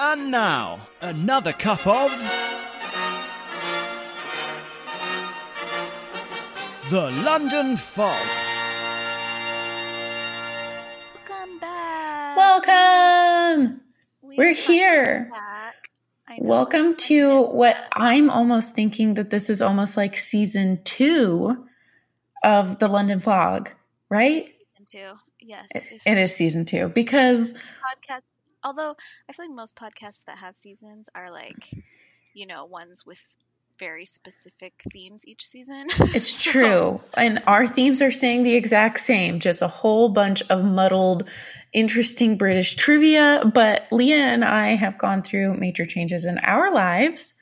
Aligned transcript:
And 0.00 0.30
now, 0.30 0.86
another 1.00 1.52
cup 1.52 1.84
of. 1.84 2.12
The 6.88 7.10
London 7.24 7.76
Fog. 7.76 8.14
Welcome 11.28 11.58
back. 11.58 12.36
Welcome. 12.36 13.80
We 14.22 14.36
We're 14.38 14.54
here. 14.54 15.30
back. 15.32 15.74
Welcome 16.38 16.94
to 17.08 17.42
what. 17.46 17.76
I'm 17.92 18.30
almost 18.30 18.76
thinking 18.76 19.14
that 19.14 19.30
this 19.30 19.50
is 19.50 19.60
almost 19.60 19.96
like 19.96 20.16
season 20.16 20.80
two 20.84 21.66
of 22.44 22.78
the 22.78 22.86
London 22.86 23.18
Fog, 23.18 23.70
right? 24.08 24.44
Season 24.44 24.86
two. 24.88 25.12
Yes. 25.40 25.66
It, 25.72 26.02
it 26.06 26.18
is 26.18 26.36
season 26.36 26.66
two 26.66 26.88
because 26.88 27.52
podcast. 27.52 28.22
Although 28.62 28.96
I 29.28 29.32
feel 29.32 29.46
like 29.46 29.54
most 29.54 29.76
podcasts 29.76 30.24
that 30.24 30.38
have 30.38 30.56
seasons 30.56 31.08
are 31.14 31.30
like, 31.30 31.72
you 32.34 32.46
know, 32.46 32.64
ones 32.64 33.04
with 33.06 33.20
very 33.78 34.04
specific 34.04 34.74
themes 34.92 35.24
each 35.26 35.46
season. 35.46 35.86
it's 35.98 36.42
true. 36.52 37.00
And 37.14 37.42
our 37.46 37.66
themes 37.66 38.02
are 38.02 38.10
saying 38.10 38.42
the 38.42 38.56
exact 38.56 38.98
same, 38.98 39.40
just 39.40 39.62
a 39.62 39.68
whole 39.68 40.08
bunch 40.08 40.42
of 40.50 40.64
muddled, 40.64 41.28
interesting 41.72 42.36
British 42.36 42.74
trivia. 42.74 43.42
But 43.54 43.86
Leah 43.92 44.16
and 44.16 44.44
I 44.44 44.74
have 44.74 44.98
gone 44.98 45.22
through 45.22 45.54
major 45.54 45.86
changes 45.86 46.24
in 46.24 46.38
our 46.38 46.72
lives. 46.72 47.34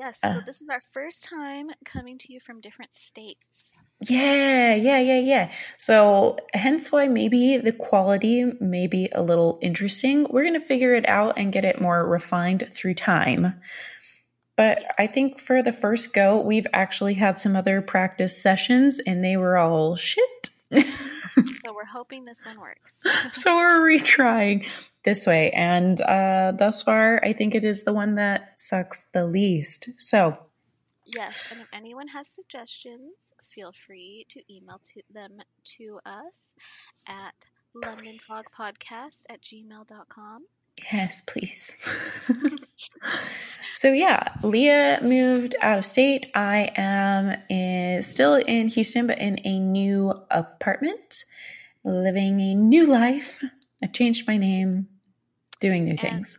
Yes. 0.00 0.18
Uh, 0.22 0.32
So 0.32 0.40
this 0.46 0.62
is 0.62 0.68
our 0.70 0.80
first 0.80 1.24
time 1.24 1.68
coming 1.84 2.16
to 2.18 2.32
you 2.32 2.40
from 2.40 2.62
different 2.62 2.94
states. 2.94 3.78
Yeah, 4.08 4.74
yeah, 4.74 4.98
yeah, 4.98 5.18
yeah. 5.18 5.52
So, 5.76 6.38
hence 6.54 6.90
why 6.90 7.06
maybe 7.06 7.58
the 7.58 7.72
quality 7.72 8.50
may 8.60 8.86
be 8.86 9.10
a 9.14 9.20
little 9.20 9.58
interesting. 9.60 10.26
We're 10.30 10.44
going 10.44 10.54
to 10.54 10.66
figure 10.66 10.94
it 10.94 11.06
out 11.06 11.38
and 11.38 11.52
get 11.52 11.66
it 11.66 11.82
more 11.82 12.06
refined 12.06 12.66
through 12.72 12.94
time. 12.94 13.60
But 14.56 14.86
I 14.98 15.06
think 15.06 15.38
for 15.38 15.62
the 15.62 15.72
first 15.72 16.14
go, 16.14 16.40
we've 16.40 16.66
actually 16.72 17.14
had 17.14 17.36
some 17.36 17.54
other 17.54 17.82
practice 17.82 18.42
sessions 18.42 19.00
and 19.06 19.22
they 19.22 19.36
were 19.36 19.58
all 19.58 19.96
shit. 19.96 20.48
So 21.64 21.74
we're 21.74 21.84
hoping 21.84 22.24
this 22.24 22.46
one 22.46 22.58
works. 22.58 23.02
so, 23.34 23.54
we're 23.56 23.80
retrying 23.80 24.66
this 25.04 25.26
way. 25.26 25.50
And 25.50 26.00
uh, 26.00 26.52
thus 26.56 26.82
far, 26.82 27.22
I 27.22 27.34
think 27.34 27.54
it 27.54 27.64
is 27.64 27.84
the 27.84 27.92
one 27.92 28.14
that 28.14 28.54
sucks 28.56 29.06
the 29.12 29.26
least. 29.26 29.90
So, 29.98 30.38
Yes, 31.16 31.48
and 31.50 31.60
if 31.60 31.66
anyone 31.72 32.06
has 32.08 32.28
suggestions, 32.28 33.34
feel 33.42 33.72
free 33.86 34.26
to 34.28 34.40
email 34.52 34.80
to 34.94 35.02
them 35.12 35.40
to 35.76 35.98
us 36.06 36.54
at 37.06 37.34
londonfogpodcast 37.74 39.26
at 39.28 39.42
gmail.com. 39.42 40.46
Yes, 40.92 41.22
please. 41.26 41.74
so 43.80 43.92
yeah, 43.92 44.34
Leah 44.42 44.98
moved 45.02 45.56
out 45.62 45.78
of 45.78 45.86
state. 45.86 46.26
I 46.34 46.70
am 46.76 47.34
in, 47.48 48.02
still 48.02 48.34
in 48.34 48.68
Houston, 48.68 49.06
but 49.06 49.18
in 49.18 49.38
a 49.46 49.58
new 49.58 50.12
apartment, 50.30 51.24
living 51.82 52.42
a 52.42 52.54
new 52.54 52.86
life. 52.86 53.42
I've 53.82 53.94
changed 53.94 54.26
my 54.28 54.36
name, 54.36 54.88
doing 55.60 55.84
new 55.84 55.92
And, 55.92 56.00
things. 56.00 56.38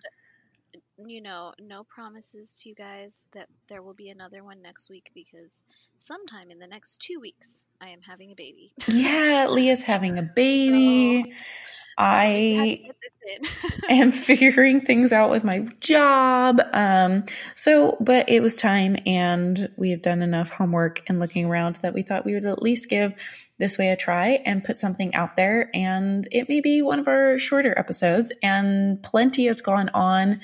You 1.09 1.21
know, 1.21 1.53
no 1.59 1.83
promises 1.83 2.59
to 2.61 2.69
you 2.69 2.75
guys 2.75 3.25
that 3.33 3.47
there 3.67 3.81
will 3.81 3.93
be 3.93 4.09
another 4.09 4.43
one 4.43 4.61
next 4.61 4.89
week 4.89 5.11
because 5.13 5.61
sometime 5.97 6.51
in 6.51 6.59
the 6.59 6.67
next 6.67 7.01
two 7.01 7.19
weeks, 7.19 7.67
I 7.79 7.89
am 7.89 8.01
having 8.01 8.31
a 8.31 8.35
baby. 8.35 8.71
Yeah, 8.87 9.47
Leah's 9.49 9.83
having 9.83 10.17
a 10.17 10.23
baby. 10.23 11.23
so 11.23 11.29
we 11.29 12.55
had 12.55 12.63
to 12.63 12.71
I 12.71 12.81
get 12.85 12.95
this 13.01 13.89
in. 13.89 13.89
am 13.89 14.11
figuring 14.11 14.81
things 14.81 15.11
out 15.11 15.29
with 15.29 15.43
my 15.43 15.67
job. 15.79 16.61
Um, 16.73 17.25
so, 17.55 17.97
but 17.99 18.29
it 18.29 18.41
was 18.41 18.55
time, 18.55 18.97
and 19.05 19.69
we 19.77 19.91
have 19.91 20.01
done 20.01 20.21
enough 20.21 20.49
homework 20.49 21.03
and 21.07 21.19
looking 21.19 21.45
around 21.45 21.75
that 21.77 21.93
we 21.93 22.01
thought 22.01 22.25
we 22.25 22.33
would 22.33 22.45
at 22.45 22.61
least 22.61 22.89
give 22.89 23.13
this 23.59 23.77
way 23.77 23.89
a 23.89 23.95
try 23.95 24.41
and 24.45 24.63
put 24.63 24.77
something 24.77 25.13
out 25.13 25.35
there. 25.35 25.69
And 25.73 26.27
it 26.31 26.49
may 26.49 26.61
be 26.61 26.81
one 26.81 26.99
of 26.99 27.07
our 27.07 27.37
shorter 27.37 27.77
episodes, 27.77 28.31
and 28.41 29.01
plenty 29.03 29.47
has 29.47 29.61
gone 29.61 29.89
on 29.89 30.41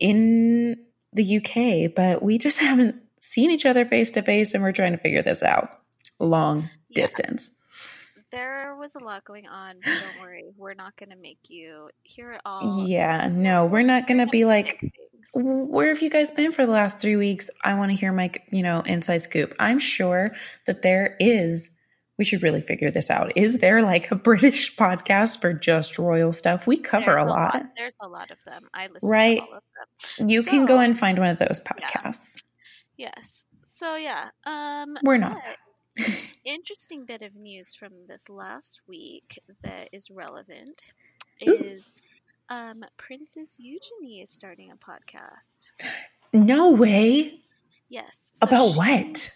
in 0.00 0.76
the 1.12 1.36
UK, 1.36 1.94
but 1.94 2.22
we 2.22 2.38
just 2.38 2.58
haven't 2.60 2.96
seen 3.20 3.50
each 3.50 3.66
other 3.66 3.84
face 3.84 4.12
to 4.12 4.22
face, 4.22 4.54
and 4.54 4.62
we're 4.62 4.72
trying 4.72 4.92
to 4.92 4.98
figure 4.98 5.22
this 5.22 5.42
out 5.42 5.70
long 6.20 6.68
yeah, 6.88 7.02
distance. 7.02 7.50
there 8.32 8.74
was 8.76 8.94
a 8.94 8.98
lot 8.98 9.24
going 9.24 9.46
on, 9.46 9.76
but 9.84 9.90
don't 9.90 10.20
worry, 10.20 10.44
we're 10.56 10.74
not 10.74 10.96
going 10.96 11.10
to 11.10 11.16
make 11.16 11.38
you 11.48 11.90
hear 12.02 12.32
it 12.32 12.40
all. 12.44 12.86
Yeah, 12.86 13.28
no, 13.30 13.66
we're 13.66 13.82
not 13.82 14.06
going 14.06 14.18
to 14.18 14.26
be 14.26 14.44
like, 14.44 14.92
where 15.34 15.88
have 15.88 16.02
you 16.02 16.10
guys 16.10 16.30
been 16.30 16.52
for 16.52 16.66
the 16.66 16.72
last 16.72 16.98
three 16.98 17.16
weeks? 17.16 17.50
I 17.62 17.74
want 17.74 17.90
to 17.90 17.96
hear 17.96 18.12
my, 18.12 18.30
you 18.50 18.62
know, 18.62 18.80
inside 18.80 19.18
scoop. 19.18 19.54
I'm 19.58 19.78
sure 19.78 20.34
that 20.66 20.82
there 20.82 21.16
is, 21.20 21.70
we 22.18 22.24
should 22.24 22.42
really 22.42 22.60
figure 22.60 22.90
this 22.90 23.10
out. 23.10 23.32
Is 23.36 23.58
there 23.58 23.82
like 23.82 24.10
a 24.10 24.16
British 24.16 24.74
podcast 24.76 25.40
for 25.40 25.52
just 25.54 25.98
royal 25.98 26.32
stuff? 26.32 26.66
We 26.66 26.76
cover 26.76 27.16
a 27.16 27.24
a 27.24 27.26
lot. 27.26 27.54
lot, 27.54 27.66
There's 27.76 27.94
a 28.02 28.08
lot 28.08 28.30
of 28.30 28.38
them. 28.44 28.62
I 28.74 28.88
listen 28.88 29.08
right? 29.08 29.38
to 29.38 29.42
all 29.44 29.54
of 29.58 29.62
them. 30.18 30.28
You 30.28 30.42
can 30.42 30.66
go 30.66 30.80
and 30.80 30.98
find 30.98 31.18
one 31.18 31.28
of 31.28 31.38
those 31.38 31.60
yeah. 31.64 31.72
podcasts. 31.72 32.34
Yes. 32.96 33.44
So 33.66 33.94
yeah. 33.96 34.30
Um 34.44 34.96
We're 35.02 35.18
not. 35.18 35.40
interesting 36.44 37.04
bit 37.06 37.22
of 37.22 37.34
news 37.34 37.74
from 37.74 37.92
this 38.08 38.28
last 38.28 38.80
week 38.88 39.38
that 39.62 39.88
is 39.92 40.10
relevant 40.10 40.82
Ooh, 41.46 41.52
is 41.54 41.92
um 42.48 42.84
Princess 42.96 43.56
Eugenie 43.58 44.20
is 44.22 44.30
starting 44.30 44.72
a 44.72 44.76
podcast. 44.76 45.66
no 46.32 46.70
way. 46.72 47.40
Yes. 47.88 48.32
So 48.34 48.46
About 48.46 48.72
she 48.72 48.78
what? 48.78 49.30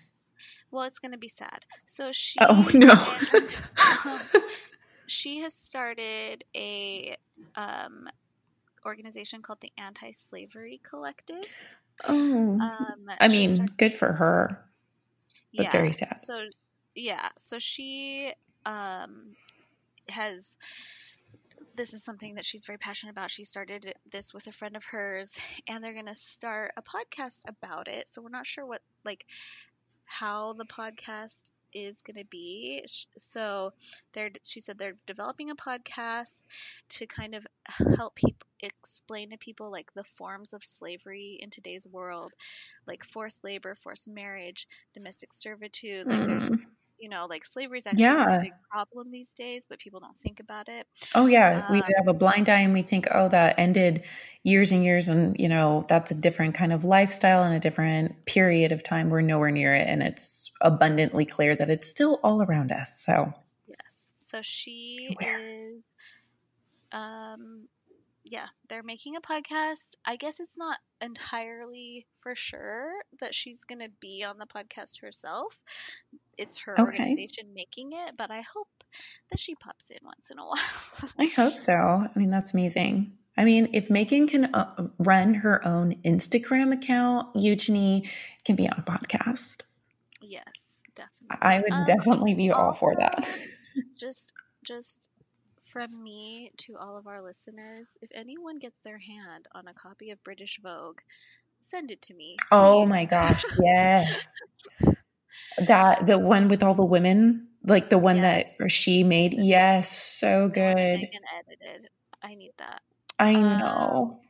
Well 0.72 0.84
it's 0.84 0.98
going 0.98 1.12
to 1.12 1.18
be 1.18 1.28
sad. 1.28 1.64
So 1.86 2.10
she. 2.10 2.38
Oh, 2.40 2.68
no. 2.74 4.10
um, 4.10 4.20
she 5.06 5.40
has 5.40 5.54
started 5.54 6.44
a 6.56 7.16
um 7.54 8.08
organization 8.84 9.42
called 9.42 9.60
the 9.60 9.72
Anti-Slavery 9.78 10.80
Collective. 10.82 11.44
oh, 12.08 12.58
Um 12.58 13.06
I 13.20 13.28
mean, 13.28 13.54
started 13.54 13.76
good 13.78 13.92
for 13.92 14.12
her, 14.12 14.64
but 15.54 15.64
yeah. 15.64 15.70
very 15.70 15.92
sad. 15.92 16.20
So 16.20 16.34
yeah, 16.94 17.28
so 17.38 17.58
she 17.58 18.32
um 18.66 19.36
has 20.08 20.56
this 21.76 21.94
is 21.94 22.02
something 22.02 22.34
that 22.34 22.44
she's 22.44 22.66
very 22.66 22.78
passionate 22.78 23.12
about. 23.12 23.30
She 23.30 23.44
started 23.44 23.94
this 24.10 24.34
with 24.34 24.46
a 24.46 24.52
friend 24.52 24.76
of 24.76 24.84
hers 24.84 25.36
and 25.66 25.82
they're 25.82 25.94
going 25.94 26.06
to 26.06 26.14
start 26.14 26.72
a 26.76 26.82
podcast 26.82 27.48
about 27.48 27.88
it. 27.88 28.08
So 28.08 28.20
we're 28.20 28.28
not 28.28 28.46
sure 28.46 28.66
what 28.66 28.82
like 29.04 29.24
how 30.18 30.54
the 30.54 30.64
podcast 30.66 31.50
is 31.72 32.02
going 32.02 32.16
to 32.16 32.24
be. 32.24 32.84
So 33.18 33.72
they're 34.12 34.30
she 34.44 34.60
said 34.60 34.78
they're 34.78 34.96
developing 35.06 35.50
a 35.50 35.56
podcast 35.56 36.42
to 36.90 37.06
kind 37.06 37.34
of 37.34 37.46
help 37.96 38.14
people 38.16 38.46
explain 38.60 39.30
to 39.30 39.38
people 39.38 39.70
like 39.70 39.92
the 39.94 40.04
forms 40.04 40.52
of 40.54 40.64
slavery 40.64 41.38
in 41.40 41.50
today's 41.50 41.86
world, 41.86 42.32
like 42.86 43.04
forced 43.04 43.44
labor, 43.44 43.74
forced 43.74 44.08
marriage, 44.08 44.66
domestic 44.94 45.32
servitude, 45.32 46.06
like 46.08 46.24
there's 46.26 46.50
Mm. 46.50 46.66
you 46.98 47.08
know, 47.08 47.26
like 47.28 47.44
slavery 47.44 47.78
is 47.78 47.86
actually 47.86 48.16
a 48.26 48.32
big 48.40 48.54
problem 48.70 49.10
these 49.10 49.34
days, 49.34 49.66
but 49.68 49.78
people 49.78 50.00
don't 50.00 50.18
think 50.20 50.40
about 50.40 50.68
it. 50.68 50.86
Oh 51.14 51.26
yeah, 51.26 51.62
we 51.68 51.82
Um, 51.82 51.92
have 51.96 52.08
a 52.08 52.14
blind 52.14 52.48
eye 52.48 52.60
and 52.60 52.72
we 52.72 52.82
think, 52.82 53.06
oh, 53.10 53.28
that 53.28 53.58
ended 53.58 54.02
years 54.42 54.72
and 54.72 54.84
years, 54.84 55.08
and 55.08 55.38
you 55.38 55.48
know 55.48 55.84
that's 55.88 56.10
a 56.10 56.14
different 56.14 56.54
kind 56.54 56.72
of 56.72 56.84
lifestyle 56.84 57.42
and 57.42 57.54
a 57.54 57.60
different 57.60 58.11
period 58.26 58.72
of 58.72 58.82
time. 58.82 59.10
We're 59.10 59.20
nowhere 59.22 59.50
near 59.50 59.74
it, 59.74 59.88
and 59.88 60.02
it's 60.02 60.52
abundantly 60.60 61.24
clear 61.26 61.54
that 61.56 61.70
it's 61.70 61.88
still 61.88 62.20
all 62.22 62.42
around 62.42 62.72
us. 62.72 63.02
So 63.04 63.32
Yes. 63.66 64.14
So 64.20 64.40
she 64.42 65.08
beware. 65.08 65.40
is 65.76 65.94
um 66.92 67.68
yeah, 68.24 68.46
they're 68.68 68.84
making 68.84 69.16
a 69.16 69.20
podcast. 69.20 69.96
I 70.04 70.16
guess 70.16 70.38
it's 70.40 70.56
not 70.56 70.78
entirely 71.00 72.06
for 72.20 72.36
sure 72.36 72.92
that 73.20 73.34
she's 73.34 73.64
going 73.64 73.80
to 73.80 73.88
be 74.00 74.22
on 74.24 74.38
the 74.38 74.46
podcast 74.46 75.00
herself. 75.02 75.58
It's 76.38 76.58
her 76.60 76.78
Okay, 76.78 76.82
organization 76.82 77.52
making 77.54 77.92
it, 77.94 78.16
but 78.16 78.30
I 78.30 78.42
hope 78.42 78.68
that 79.30 79.40
she 79.40 79.56
pops 79.56 79.90
in 79.90 79.98
once 80.04 80.30
in 80.30 80.38
a 80.38 80.44
while. 80.46 81.10
I 81.18 81.26
hope 81.26 81.54
so. 81.58 81.72
I 81.74 82.10
mean, 82.18 82.30
that's 82.30 82.52
amazing. 82.52 83.16
I 83.36 83.44
mean, 83.44 83.70
if 83.72 83.88
Meghan 83.88 84.28
can 84.28 84.54
uh, 84.54 84.88
run 84.98 85.34
her 85.34 85.66
own 85.66 85.96
Instagram 86.04 86.72
account, 86.72 87.28
Eugenie 87.34 88.10
can 88.44 88.56
be 88.56 88.68
on 88.68 88.78
a 88.78 88.82
podcast. 88.82 89.62
yes, 90.20 90.82
definitely. 90.94 91.38
I 91.40 91.58
would 91.60 91.72
Um 91.72 91.84
definitely 91.84 92.34
be 92.34 92.50
all 92.50 92.74
for 92.74 92.94
that. 92.96 93.26
just 94.00 94.32
just 94.64 95.08
from 95.64 96.02
me 96.02 96.52
to 96.58 96.76
all 96.76 96.98
of 96.98 97.06
our 97.06 97.22
listeners, 97.22 97.96
if 98.02 98.10
anyone 98.14 98.58
gets 98.58 98.80
their 98.80 98.98
hand 98.98 99.48
on 99.54 99.66
a 99.68 99.72
copy 99.74 100.10
of 100.10 100.22
British 100.22 100.60
Vogue, 100.62 101.00
send 101.62 101.90
it 101.90 102.02
to 102.02 102.14
me, 102.14 102.36
Oh 102.50 102.84
my 102.84 103.06
gosh, 103.06 103.42
yes. 103.64 104.28
That 105.66 106.06
the 106.06 106.18
one 106.18 106.48
with 106.48 106.62
all 106.62 106.74
the 106.74 106.84
women, 106.84 107.48
like 107.64 107.88
the 107.88 107.96
one 107.98 108.20
that 108.20 108.48
she 108.68 109.02
made. 109.02 109.32
Yes, 109.32 109.90
so 109.90 110.48
good. 110.48 110.76
Meghan 110.76 111.24
edited. 111.40 111.88
I 112.22 112.34
need 112.34 112.52
that. 112.58 112.82
I 113.22 113.36
Um, 113.36 113.58
know. 113.58 114.20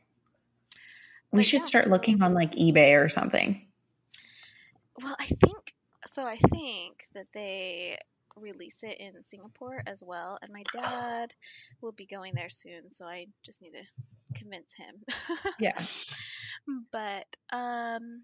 We 1.31 1.43
should 1.43 1.65
yeah, 1.65 1.67
start 1.67 1.89
looking 1.89 2.21
on 2.23 2.33
like 2.33 2.53
eBay 2.53 3.03
or 3.03 3.09
something. 3.09 3.67
Well, 5.01 5.15
I 5.19 5.25
think 5.27 5.73
so. 6.05 6.25
I 6.25 6.37
think 6.37 7.05
that 7.13 7.27
they 7.33 7.97
release 8.37 8.83
it 8.83 8.99
in 8.99 9.23
Singapore 9.23 9.81
as 9.87 10.03
well, 10.03 10.39
and 10.41 10.51
my 10.53 10.63
dad 10.73 11.33
will 11.81 11.93
be 11.93 12.05
going 12.05 12.33
there 12.35 12.49
soon, 12.49 12.91
so 12.91 13.05
I 13.05 13.27
just 13.43 13.61
need 13.61 13.71
to 13.73 13.83
convince 14.39 14.73
him. 14.75 15.03
Yeah. 15.59 15.77
But 16.91 17.27
um, 17.51 18.23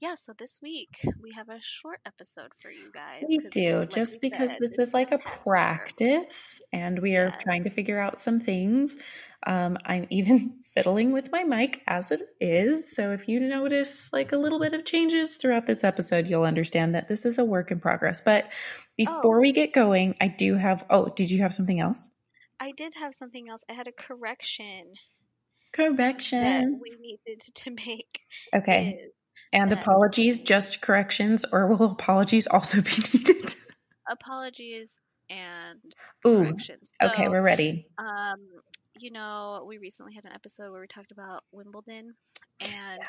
yeah. 0.00 0.14
So 0.14 0.32
this 0.38 0.58
week 0.62 0.88
we 1.22 1.32
have 1.32 1.48
a 1.48 1.58
short 1.62 2.00
episode 2.06 2.50
for 2.60 2.70
you 2.70 2.90
guys. 2.92 3.22
We 3.28 3.38
do, 3.50 3.80
like 3.80 3.90
just 3.90 4.18
we 4.22 4.28
because 4.30 4.50
said, 4.50 4.58
this 4.60 4.78
is 4.78 4.92
like 4.94 5.12
a 5.12 5.18
practice 5.18 6.60
and 6.72 6.98
we 7.00 7.16
are 7.16 7.26
Yeah. 7.28 7.36
trying 7.40 7.64
to 7.64 7.70
figure 7.70 7.98
out 7.98 8.20
some 8.20 8.40
things. 8.40 8.96
Um, 9.46 9.78
I'm 9.84 10.06
even 10.10 10.58
fiddling 10.66 11.12
with 11.12 11.30
my 11.32 11.44
mic 11.44 11.82
as 11.86 12.10
it 12.10 12.22
is. 12.40 12.94
So 12.94 13.12
if 13.12 13.28
you 13.28 13.40
notice 13.40 14.10
like 14.12 14.32
a 14.32 14.36
little 14.36 14.58
bit 14.58 14.72
of 14.74 14.84
changes 14.84 15.36
throughout 15.36 15.66
this 15.66 15.84
episode, 15.84 16.28
you'll 16.28 16.44
understand 16.44 16.94
that 16.94 17.08
this 17.08 17.24
is 17.24 17.38
a 17.38 17.44
work 17.44 17.70
in 17.70 17.80
progress. 17.80 18.20
But 18.20 18.52
before 18.96 19.36
Oh. 19.38 19.40
we 19.40 19.52
get 19.52 19.72
going, 19.72 20.14
I 20.20 20.28
do 20.28 20.54
have, 20.54 20.84
oh, 20.90 21.08
did 21.08 21.30
you 21.30 21.40
have 21.42 21.54
something 21.54 21.80
else? 21.80 22.08
I 22.60 22.72
did 22.72 22.94
have 22.94 23.14
something 23.14 23.48
else. 23.48 23.62
I 23.68 23.74
had 23.74 23.86
a 23.88 23.92
correction 23.92 24.92
that 25.74 25.94
Correction. 25.96 26.80
we 26.82 26.96
needed 27.00 27.40
to 27.54 27.70
make. 27.86 28.20
Okay. 28.54 28.90
is 28.98 29.12
And 29.52 29.72
apologies, 29.72 30.40
just 30.40 30.80
corrections, 30.80 31.44
or 31.52 31.66
will 31.66 31.90
apologies 31.92 32.46
also 32.46 32.80
be 32.82 32.90
needed? 33.12 33.54
apologies 34.08 34.98
and 35.30 35.80
Ooh, 36.26 36.44
corrections. 36.44 36.90
okay, 37.02 37.24
So, 37.24 37.30
we're 37.30 37.42
ready. 37.42 37.86
um, 37.98 38.40
you 38.98 39.10
know, 39.10 39.64
we 39.66 39.78
recently 39.78 40.14
had 40.14 40.24
an 40.24 40.32
episode 40.32 40.70
where 40.72 40.80
we 40.80 40.86
talked 40.86 41.12
about 41.12 41.44
Wimbledon, 41.52 42.14
and 42.60 43.00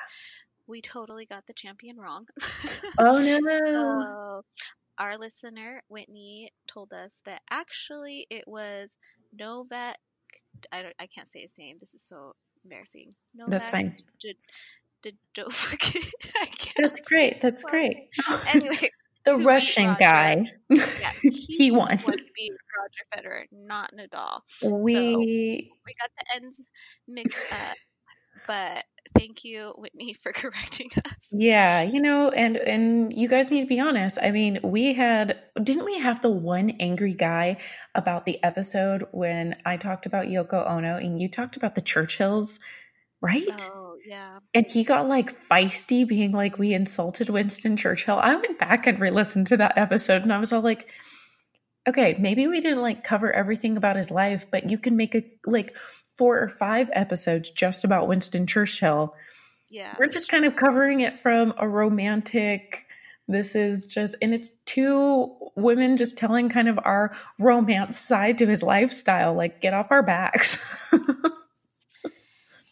we 0.67 0.81
totally 0.81 1.25
got 1.25 1.45
the 1.47 1.53
champion 1.53 1.97
wrong. 1.97 2.25
Oh 2.97 3.17
no. 3.21 3.39
so, 3.65 4.41
our 4.97 5.17
listener 5.17 5.81
Whitney 5.89 6.51
told 6.67 6.91
us 6.91 7.21
that 7.25 7.41
actually 7.49 8.25
it 8.29 8.43
was 8.47 8.97
Novak. 9.37 9.97
I 10.71 10.81
don't. 10.81 10.95
I 10.99 11.07
can't 11.07 11.27
say 11.27 11.41
his 11.41 11.53
name. 11.57 11.77
This 11.79 11.93
is 11.93 12.03
so 12.03 12.33
embarrassing. 12.65 13.11
Novak 13.35 13.51
That's 13.51 13.69
fine. 13.69 13.95
Djokovic. 15.35 16.11
I 16.41 16.45
can't 16.45 16.77
That's 16.77 17.01
great. 17.01 17.41
That's 17.41 17.63
Well, 17.63 17.71
great. 17.71 17.97
Anyway, 18.53 18.89
The 19.25 19.35
Russian 19.35 19.87
Roger. 19.87 19.99
guy. 19.99 20.43
yeah, 20.69 21.11
He 21.21 21.69
won. 21.69 21.97
to 21.97 22.05
Roger 22.05 23.03
Federer, 23.13 23.43
not 23.51 23.91
Nadal. 23.93 24.41
We 24.63 25.69
we 25.85 25.93
got 25.99 26.09
the 26.17 26.35
ends 26.35 26.65
mixed 27.07 27.51
up. 27.51 27.77
But 28.45 28.85
thank 29.17 29.43
you, 29.43 29.73
Whitney, 29.77 30.13
for 30.13 30.31
correcting 30.31 30.89
us. 31.03 31.27
yeah, 31.31 31.81
you 31.81 31.99
know, 32.01 32.29
and 32.29 32.55
and 32.55 33.11
you 33.13 33.27
guys 33.27 33.51
need 33.51 33.61
to 33.61 33.67
be 33.67 33.79
honest. 33.81 34.17
I 34.21 34.31
mean, 34.31 34.59
we 34.63 34.93
had 34.93 35.39
didn't 35.61 35.83
we 35.85 35.99
have 35.99 36.21
the 36.21 36.29
one 36.29 36.69
angry 36.79 37.13
guy 37.13 37.57
about 37.95 38.25
the 38.25 38.41
episode 38.43 39.05
when 39.11 39.57
I 39.65 39.75
talked 39.77 40.05
about 40.05 40.27
Yoko 40.27 40.65
Ono 40.69 40.95
and 40.97 41.21
you 41.21 41.27
talked 41.27 41.57
about 41.57 41.75
the 41.75 41.81
Churchills, 41.81 42.59
right? 43.21 43.69
Oh 43.73 43.86
yeah. 44.07 44.39
And 44.53 44.65
he 44.69 44.83
got 44.85 45.09
like 45.09 45.47
feisty, 45.49 46.07
being 46.07 46.31
like, 46.31 46.57
we 46.57 46.73
insulted 46.73 47.29
Winston 47.29 47.75
Churchill. 47.75 48.17
I 48.17 48.35
went 48.35 48.57
back 48.57 48.87
and 48.87 48.99
re 48.99 49.11
listened 49.11 49.47
to 49.47 49.57
that 49.57 49.77
episode 49.77 50.23
and 50.23 50.31
I 50.33 50.39
was 50.39 50.53
all 50.53 50.61
like, 50.61 50.87
okay, 51.87 52.15
maybe 52.17 52.47
we 52.47 52.61
didn't 52.61 52.81
like 52.81 53.03
cover 53.03 53.31
everything 53.31 53.75
about 53.75 53.97
his 53.97 54.09
life, 54.09 54.47
but 54.49 54.71
you 54.71 54.77
can 54.77 54.95
make 54.95 55.13
a 55.15 55.23
like 55.45 55.75
four 56.17 56.39
or 56.39 56.47
five 56.47 56.89
episodes 56.93 57.51
just 57.51 57.83
about 57.83 58.07
Winston 58.07 58.47
Churchill. 58.47 59.13
Yeah. 59.69 59.93
We're 59.99 60.07
just 60.07 60.29
kind 60.29 60.45
of 60.45 60.55
covering 60.55 61.01
it 61.01 61.19
from 61.19 61.53
a 61.57 61.67
romantic. 61.67 62.85
This 63.27 63.55
is 63.55 63.87
just, 63.87 64.15
and 64.21 64.33
it's 64.33 64.51
two 64.65 65.35
women 65.57 65.97
just 65.97 66.17
telling 66.17 66.47
kind 66.47 66.69
of 66.69 66.79
our 66.81 67.15
romance 67.37 67.97
side 67.99 68.37
to 68.37 68.47
his 68.47 68.63
lifestyle. 68.63 69.33
Like, 69.33 69.59
get 69.59 69.73
off 69.73 69.91
our 69.91 70.03
backs. 70.03 70.57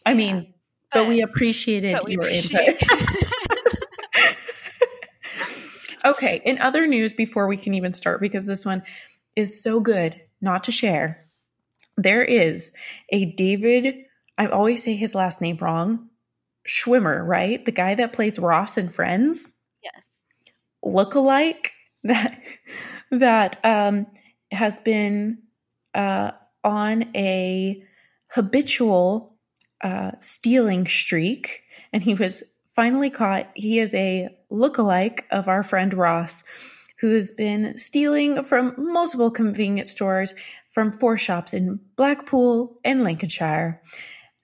I 0.06 0.14
Yeah, 0.14 0.14
mean, 0.14 0.54
but, 0.92 1.08
we 1.08 1.22
appreciated 1.22 1.94
but 1.94 2.04
we 2.04 2.12
your 2.12 2.22
appreciate 2.22 2.82
input. 2.82 3.16
okay, 6.06 6.42
in 6.44 6.58
other 6.58 6.86
news, 6.86 7.12
before 7.12 7.46
we 7.46 7.56
can 7.56 7.74
even 7.74 7.94
start, 7.94 8.20
because 8.20 8.46
this 8.46 8.64
one 8.64 8.82
is 9.34 9.62
so 9.62 9.80
good 9.80 10.20
not 10.40 10.64
to 10.64 10.72
share, 10.72 11.24
there 11.96 12.24
is 12.24 12.72
a 13.10 13.24
David, 13.24 14.04
I 14.38 14.46
always 14.46 14.82
say 14.82 14.96
his 14.96 15.14
last 15.14 15.40
name 15.40 15.58
wrong, 15.60 16.08
Schwimmer, 16.66 17.26
right? 17.26 17.64
The 17.64 17.72
guy 17.72 17.94
that 17.94 18.12
plays 18.12 18.38
Ross 18.38 18.76
in 18.76 18.88
Friends, 18.88 19.54
yes. 19.82 20.04
lookalike 20.84 21.68
that 22.04 22.40
that 23.10 23.64
um, 23.64 24.06
has 24.50 24.80
been 24.80 25.38
uh, 25.94 26.32
on 26.64 27.04
a 27.14 27.82
habitual 28.28 29.35
uh, 29.82 30.12
stealing 30.20 30.86
streak, 30.86 31.62
and 31.92 32.02
he 32.02 32.14
was 32.14 32.42
finally 32.74 33.10
caught. 33.10 33.50
He 33.54 33.78
is 33.78 33.94
a 33.94 34.28
lookalike 34.50 35.22
of 35.30 35.48
our 35.48 35.62
friend 35.62 35.92
Ross, 35.94 36.44
who 37.00 37.14
has 37.14 37.32
been 37.32 37.78
stealing 37.78 38.42
from 38.42 38.74
multiple 38.78 39.30
convenience 39.30 39.90
stores 39.90 40.34
from 40.70 40.92
four 40.92 41.16
shops 41.16 41.54
in 41.54 41.80
Blackpool 41.96 42.78
and 42.84 43.02
Lincolnshire. 43.02 43.82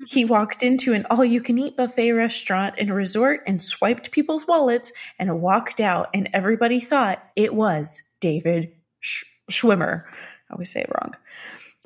He 0.07 0.25
walked 0.25 0.63
into 0.63 0.95
an 0.95 1.07
all 1.11 1.25
you 1.25 1.41
can 1.41 1.59
eat 1.59 1.77
buffet 1.77 2.13
restaurant 2.13 2.79
in 2.79 2.91
a 2.91 2.95
resort 2.95 3.43
and 3.47 3.63
swiped 3.63 4.11
people's 4.11 4.47
wallets 4.47 4.93
and 5.19 5.41
walked 5.41 5.81
out, 5.81 6.09
and 6.13 6.29
everybody 6.33 6.81
thought 6.81 7.23
it 7.37 7.55
was 7.55 8.03
David 8.21 8.73
Sch- 9.01 9.25
Schwimmer. 9.51 10.05
I 10.51 10.55
always 10.55 10.71
say 10.71 10.81
it 10.81 10.91
wrong. 10.91 11.15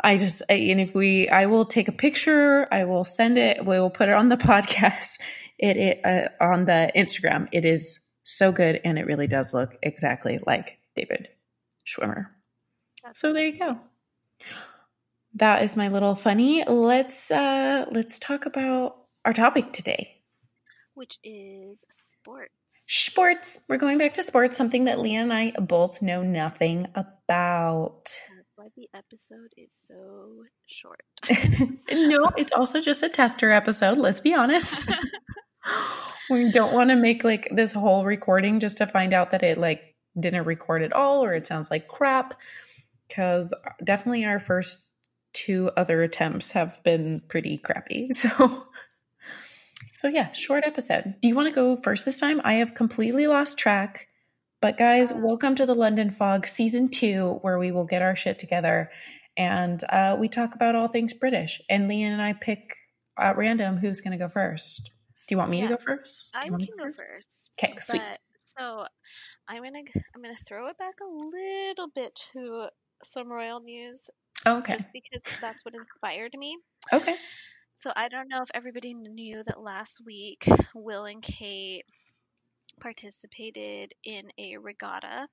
I 0.03 0.17
just, 0.17 0.43
I, 0.51 0.55
and 0.55 0.81
if 0.81 0.95
we, 0.95 1.29
I 1.29 1.47
will 1.47 1.65
take 1.65 1.89
a 1.89 1.93
picture, 1.93 2.69
I 2.71 2.85
will 2.85 3.05
send 3.05 3.39
it, 3.39 3.65
we 3.65 3.81
will 3.81 3.91
put 3.91 4.09
it 4.09 4.15
on 4.15 4.29
the 4.29 4.37
podcast, 4.37 5.19
it, 5.59 5.77
it 5.77 6.01
uh, 6.05 6.45
on 6.45 6.65
the 6.65 6.93
Instagram. 6.95 7.49
It 7.53 7.65
is 7.65 8.01
so 8.23 8.53
good, 8.53 8.81
and 8.85 8.99
it 8.99 9.07
really 9.07 9.27
does 9.27 9.55
look 9.55 9.77
exactly 9.83 10.41
like 10.47 10.79
David 10.95 11.29
Schwimmer. 11.87 12.27
So 13.15 13.33
there 13.33 13.47
you 13.47 13.59
go. 13.59 13.79
That 15.35 15.63
is 15.63 15.77
my 15.77 15.89
little 15.89 16.15
funny. 16.15 16.65
Let's 16.65 17.31
uh 17.31 17.85
let's 17.91 18.19
talk 18.19 18.47
about 18.47 18.97
our 19.25 19.33
topic 19.33 19.73
today. 19.73 20.17
Which 20.95 21.19
is 21.23 21.85
sports. 21.91 22.53
Sports. 22.69 23.61
We're 23.69 23.77
going 23.77 23.99
back 23.99 24.15
to 24.15 24.23
sports, 24.23 24.57
something 24.57 24.85
that 24.85 24.99
Leah 24.99 25.21
and 25.21 25.33
I 25.33 25.53
both 25.53 26.01
know 26.01 26.23
nothing 26.23 26.89
about. 26.95 28.19
That's 28.67 28.77
why 28.77 28.83
the 28.83 28.99
episode 28.99 29.53
is 29.57 29.73
so 29.73 30.45
short. 30.67 31.03
no, 31.93 32.31
it's 32.37 32.53
also 32.53 32.81
just 32.81 33.03
a 33.03 33.09
tester 33.09 33.51
episode, 33.53 33.99
let's 33.99 34.21
be 34.21 34.35
honest. 34.35 34.89
we 36.31 36.51
don't 36.51 36.73
want 36.73 36.91
to 36.91 36.97
make 36.97 37.25
like 37.25 37.49
this 37.53 37.73
whole 37.73 38.05
recording 38.05 38.61
just 38.61 38.79
to 38.79 38.87
find 38.87 39.13
out 39.13 39.31
that 39.31 39.43
it 39.43 39.59
like 39.59 39.83
didn't 40.19 40.45
record 40.45 40.83
at 40.83 40.93
all 40.93 41.23
or 41.23 41.35
it 41.35 41.47
sounds 41.47 41.71
like 41.71 41.89
crap 41.89 42.41
cuz 43.15 43.53
definitely 43.85 44.25
our 44.25 44.41
first 44.41 44.81
two 45.33 45.71
other 45.77 46.03
attempts 46.03 46.53
have 46.53 46.83
been 46.83 47.21
pretty 47.29 47.59
crappy. 47.59 48.09
So 48.15 48.67
So 49.95 50.09
yeah, 50.09 50.33
short 50.33 50.65
episode. 50.67 51.15
Do 51.23 51.29
you 51.29 51.35
want 51.35 51.49
to 51.49 51.55
go 51.55 51.77
first 51.77 52.05
this 52.05 52.21
time? 52.21 52.41
I 52.45 52.55
have 52.55 52.75
completely 52.75 53.27
lost 53.27 53.59
track. 53.59 54.09
But 54.67 54.79
guys, 54.79 55.13
welcome 55.15 55.55
to 55.55 55.65
the 55.65 55.77
London 55.77 56.11
Fog 56.11 56.45
season 56.45 56.89
2 56.89 57.39
where 57.43 57.57
we 57.57 57.71
will 57.71 57.85
get 57.85 58.03
our 58.03 58.17
shit 58.17 58.41
together 58.41 58.91
and 59.37 59.81
uh, 59.91 60.17
we 60.19 60.27
talk 60.27 60.57
about 60.57 60.75
all 60.75 60.89
things 60.89 61.15
British. 61.15 61.63
And 61.71 61.89
Leanne 61.89 62.11
and 62.11 62.21
I 62.21 62.33
pick 62.33 62.75
at 63.17 63.37
random 63.37 63.77
who's 63.77 64.01
going 64.01 64.11
to 64.11 64.19
go 64.19 64.27
first. 64.27 64.91
Do 65.29 65.35
you 65.35 65.37
want 65.37 65.51
me 65.51 65.61
to 65.61 65.69
go 65.69 65.77
first? 65.77 66.33
I 66.35 66.49
can 66.49 66.59
go 66.59 66.91
first. 66.99 67.53
Okay, 67.63 67.75
sweet. 67.81 68.03
So 68.47 68.85
I'm 69.47 69.63
gonna 69.63 69.83
I'm 70.17 70.21
gonna 70.21 70.35
throw 70.35 70.67
it 70.67 70.77
back 70.79 70.95
a 71.01 71.07
little 71.07 71.89
bit 71.95 72.19
to 72.33 72.67
some 73.05 73.31
royal 73.31 73.61
news 73.61 74.11
Okay. 74.45 74.85
because 74.93 75.23
that's 75.41 75.65
what 75.65 75.77
inspired 75.77 76.35
me. 76.37 76.59
Okay. 76.93 77.15
So 77.77 77.93
I 77.95 78.09
don't 78.09 78.29
know 78.29 78.43
if 78.43 78.51
everybody 78.53 78.95
knew 78.95 79.45
that 79.45 79.61
last 79.61 80.01
week 80.05 80.45
Will 80.75 81.05
and 81.05 81.23
Kate 81.23 81.85
participated 82.81 83.93
in 84.05 84.31
a 84.39 84.57
regatta, 84.59 85.29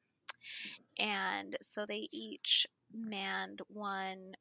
and 1.00 1.56
so 1.62 1.86
they 1.86 2.08
each 2.12 2.68
manned 2.94 3.62
one 3.68 4.34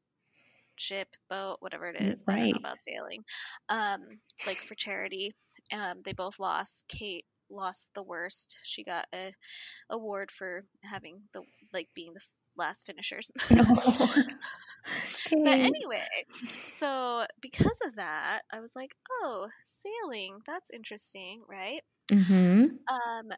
ship, 0.77 1.09
boat, 1.31 1.57
whatever 1.61 1.89
it 1.89 2.01
is. 2.01 2.25
I 2.29 2.37
don't 2.37 2.51
know 2.51 2.57
about 2.59 2.83
sailing. 2.83 3.25
Um, 3.69 4.01
like 4.47 4.59
for 4.59 4.75
charity. 4.75 5.35
Um, 5.73 6.01
they 6.05 6.13
both 6.13 6.39
lost. 6.39 6.85
Kate 6.89 7.25
lost 7.51 7.91
the 7.95 8.03
worst. 8.03 8.59
She 8.63 8.85
got 8.85 9.07
a 9.15 9.33
award 9.91 10.31
for 10.31 10.65
having 10.83 11.23
the 11.33 11.43
like 11.73 11.89
being 11.95 12.15
the 12.15 12.21
last 12.57 12.87
finishers. 12.87 13.31
But 13.49 13.67
Okay. 15.27 15.73
anyway, 15.85 16.27
so 16.75 17.27
because 17.41 17.81
of 17.85 17.97
that, 17.97 18.43
I 18.51 18.61
was 18.61 18.75
like, 18.77 18.95
oh, 19.23 19.49
sailing, 19.65 20.41
that's 20.47 20.71
interesting, 20.71 21.43
right? 21.49 21.83
hmm 22.11 22.83
Um, 22.91 23.33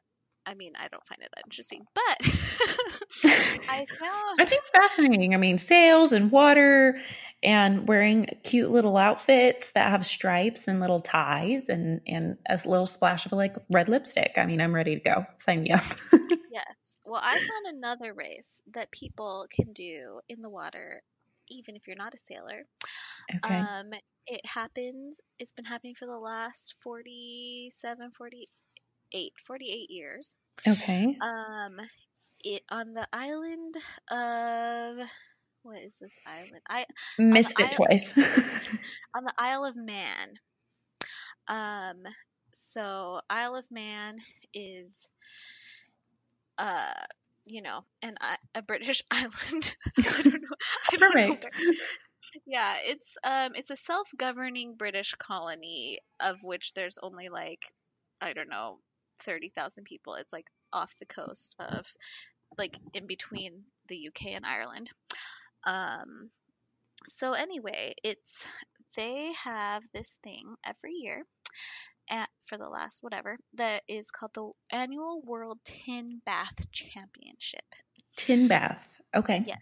I 0.46 0.54
mean, 0.54 0.72
I 0.76 0.88
don't 0.88 1.06
find 1.06 1.22
it 1.22 1.30
that 1.34 1.44
interesting, 1.46 1.86
but 1.94 2.18
I 3.68 3.86
found 3.98 4.40
I 4.40 4.44
think 4.44 4.60
it's 4.60 4.70
fascinating. 4.70 5.34
I 5.34 5.38
mean, 5.38 5.58
sails 5.58 6.12
and 6.12 6.30
water 6.30 7.00
and 7.42 7.86
wearing 7.86 8.26
cute 8.42 8.70
little 8.70 8.96
outfits 8.96 9.72
that 9.72 9.90
have 9.90 10.04
stripes 10.04 10.66
and 10.66 10.80
little 10.80 11.00
ties 11.00 11.68
and, 11.68 12.00
and 12.06 12.38
a 12.48 12.54
little 12.64 12.86
splash 12.86 13.26
of 13.26 13.32
like 13.32 13.54
red 13.70 13.88
lipstick. 13.88 14.32
I 14.36 14.46
mean, 14.46 14.60
I'm 14.60 14.74
ready 14.74 14.94
to 14.96 15.00
go. 15.00 15.26
Sign 15.38 15.62
me 15.62 15.70
up. 15.70 15.84
Yes. 16.48 17.00
Well, 17.04 17.20
I 17.22 17.38
found 17.40 17.66
another 17.76 18.14
race 18.14 18.60
that 18.72 18.90
people 18.90 19.46
can 19.50 19.72
do 19.72 20.20
in 20.28 20.40
the 20.42 20.50
water, 20.50 21.02
even 21.48 21.76
if 21.76 21.86
you're 21.86 21.96
not 21.96 22.14
a 22.14 22.18
sailor. 22.18 22.66
okay. 23.36 23.54
Um, 23.54 23.90
it 24.26 24.44
happens, 24.46 25.20
it's 25.38 25.52
been 25.52 25.64
happening 25.64 25.94
for 25.94 26.06
the 26.06 26.16
last 26.16 26.76
47, 26.82 28.10
48, 28.16 29.32
48 29.46 29.90
years. 29.90 30.38
okay. 30.66 31.16
Um, 31.20 31.76
it 32.42 32.62
on 32.70 32.94
the 32.94 33.06
island 33.12 33.74
of, 34.10 35.06
what 35.62 35.78
is 35.78 35.98
this 35.98 36.18
island? 36.26 36.60
I, 36.68 36.84
Missed 37.18 37.58
it 37.58 37.72
twice. 37.72 38.12
on 39.14 39.24
the 39.24 39.34
Isle 39.38 39.64
of 39.64 39.76
Man. 39.76 40.34
Um, 41.48 42.02
so 42.52 43.20
Isle 43.30 43.56
of 43.56 43.70
Man 43.70 44.18
is, 44.52 45.08
uh, 46.58 46.92
you 47.46 47.62
know, 47.62 47.84
an 48.02 48.16
a 48.54 48.62
British 48.62 49.02
island. 49.10 49.74
I 49.98 50.22
don't 50.22 50.34
know. 50.42 50.56
I 50.92 50.96
don't 50.96 51.14
know 51.14 51.36
Perfect. 51.36 51.46
Yeah, 52.46 52.76
it's 52.82 53.16
um, 53.22 53.52
it's 53.54 53.70
a 53.70 53.76
self-governing 53.76 54.74
British 54.76 55.14
colony 55.18 56.00
of 56.20 56.36
which 56.42 56.74
there's 56.74 56.98
only 57.02 57.28
like, 57.28 57.60
I 58.20 58.32
don't 58.32 58.48
know, 58.48 58.78
thirty 59.20 59.50
thousand 59.50 59.84
people. 59.84 60.14
It's 60.14 60.32
like 60.32 60.46
off 60.72 60.94
the 60.98 61.06
coast 61.06 61.54
of, 61.60 61.86
like 62.58 62.76
in 62.92 63.06
between 63.06 63.62
the 63.88 64.08
UK 64.08 64.32
and 64.34 64.44
Ireland. 64.44 64.90
Um, 65.64 66.30
so 67.06 67.32
anyway, 67.32 67.94
it's 68.02 68.44
they 68.96 69.32
have 69.42 69.82
this 69.92 70.16
thing 70.24 70.54
every 70.64 70.92
year 70.94 71.24
at, 72.10 72.28
for 72.44 72.58
the 72.58 72.68
last 72.68 73.02
whatever 73.02 73.38
that 73.54 73.82
is 73.88 74.10
called 74.10 74.32
the 74.34 74.50
annual 74.70 75.22
World 75.22 75.58
Tin 75.64 76.20
Bath 76.24 76.70
Championship. 76.72 77.64
Tin 78.16 78.48
bath. 78.48 79.00
Okay. 79.14 79.44
Yeah. 79.46 79.56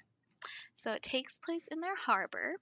So 0.75 0.93
it 0.93 1.03
takes 1.03 1.39
place 1.39 1.69
in 1.69 1.81
their 1.81 1.97
harbor, 1.97 2.57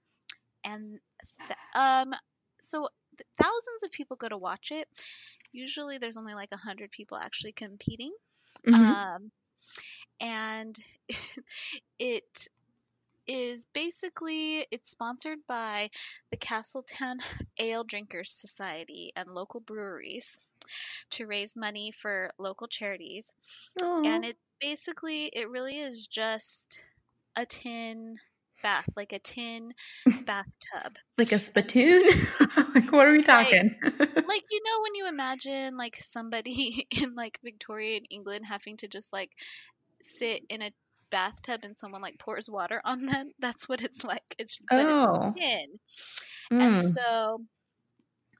and 0.63 0.99
th- 1.47 1.57
um, 1.75 2.13
so 2.61 2.87
th- 3.17 3.27
thousands 3.41 3.83
of 3.83 3.91
people 3.91 4.15
go 4.17 4.27
to 4.29 4.37
watch 4.37 4.71
it. 4.71 4.87
Usually, 5.51 5.97
there's 5.97 6.17
only 6.17 6.33
like 6.33 6.49
a 6.51 6.57
hundred 6.57 6.91
people 6.91 7.17
actually 7.17 7.53
competing. 7.53 8.11
Mhm. 8.67 8.75
Um, 8.75 9.31
and 10.19 10.77
it 11.99 12.47
is 13.27 13.65
basically 13.73 14.65
it's 14.71 14.89
sponsored 14.89 15.39
by 15.47 15.89
the 16.31 16.37
Castletown 16.37 17.19
Ale 17.59 17.83
Drinkers 17.83 18.31
Society 18.31 19.11
and 19.15 19.29
local 19.33 19.59
breweries 19.59 20.39
to 21.11 21.27
raise 21.27 21.55
money 21.55 21.91
for 21.91 22.31
local 22.37 22.67
charities. 22.67 23.31
Aw. 23.81 24.03
And 24.03 24.25
it's 24.25 24.51
basically 24.59 25.25
it 25.25 25.49
really 25.49 25.79
is 25.79 26.07
just 26.07 26.81
a 27.35 27.45
tin 27.45 28.17
bath, 28.61 28.87
like 28.95 29.13
a 29.13 29.19
tin 29.19 29.73
bathtub. 30.25 30.97
like 31.17 31.31
a 31.31 31.39
spittoon? 31.39 32.03
like, 32.75 32.91
what 32.91 33.07
are 33.07 33.11
we 33.11 33.23
talking? 33.23 33.75
Like 33.81 34.43
you 34.51 34.61
know 34.63 34.81
when 34.81 34.95
you 34.95 35.07
imagine 35.07 35.77
like 35.77 35.97
somebody 35.97 36.87
in 36.91 37.15
like 37.15 37.39
Victorian 37.43 38.05
England 38.09 38.45
having 38.47 38.77
to 38.77 38.87
just 38.87 39.11
like 39.11 39.31
sit 40.03 40.43
in 40.49 40.61
a 40.61 40.71
bathtub 41.11 41.61
and 41.63 41.77
someone 41.77 42.01
like 42.01 42.19
pours 42.19 42.49
water 42.49 42.81
on 42.85 43.05
them. 43.05 43.31
That's 43.39 43.69
what 43.69 43.83
it's 43.83 44.03
like. 44.05 44.35
It's 44.39 44.59
but 44.75 44.89
Oh. 44.89 44.89
it's 44.89 45.13
tin. 45.37 45.67
And 46.59 46.79
Mm. 46.79 46.81
so 46.81 47.45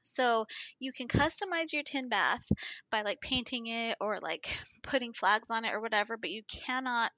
so 0.02 0.46
you 0.78 0.92
can 0.92 1.08
customize 1.08 1.72
your 1.72 1.82
tin 1.82 2.08
bath 2.08 2.46
by 2.90 3.02
like 3.02 3.20
painting 3.20 3.66
it 3.68 3.96
or 4.00 4.18
like 4.20 4.48
putting 4.82 5.12
flags 5.12 5.50
on 5.50 5.64
it 5.64 5.72
or 5.72 5.80
whatever, 5.80 6.16
but 6.16 6.30
you 6.30 6.42
cannot 6.48 7.12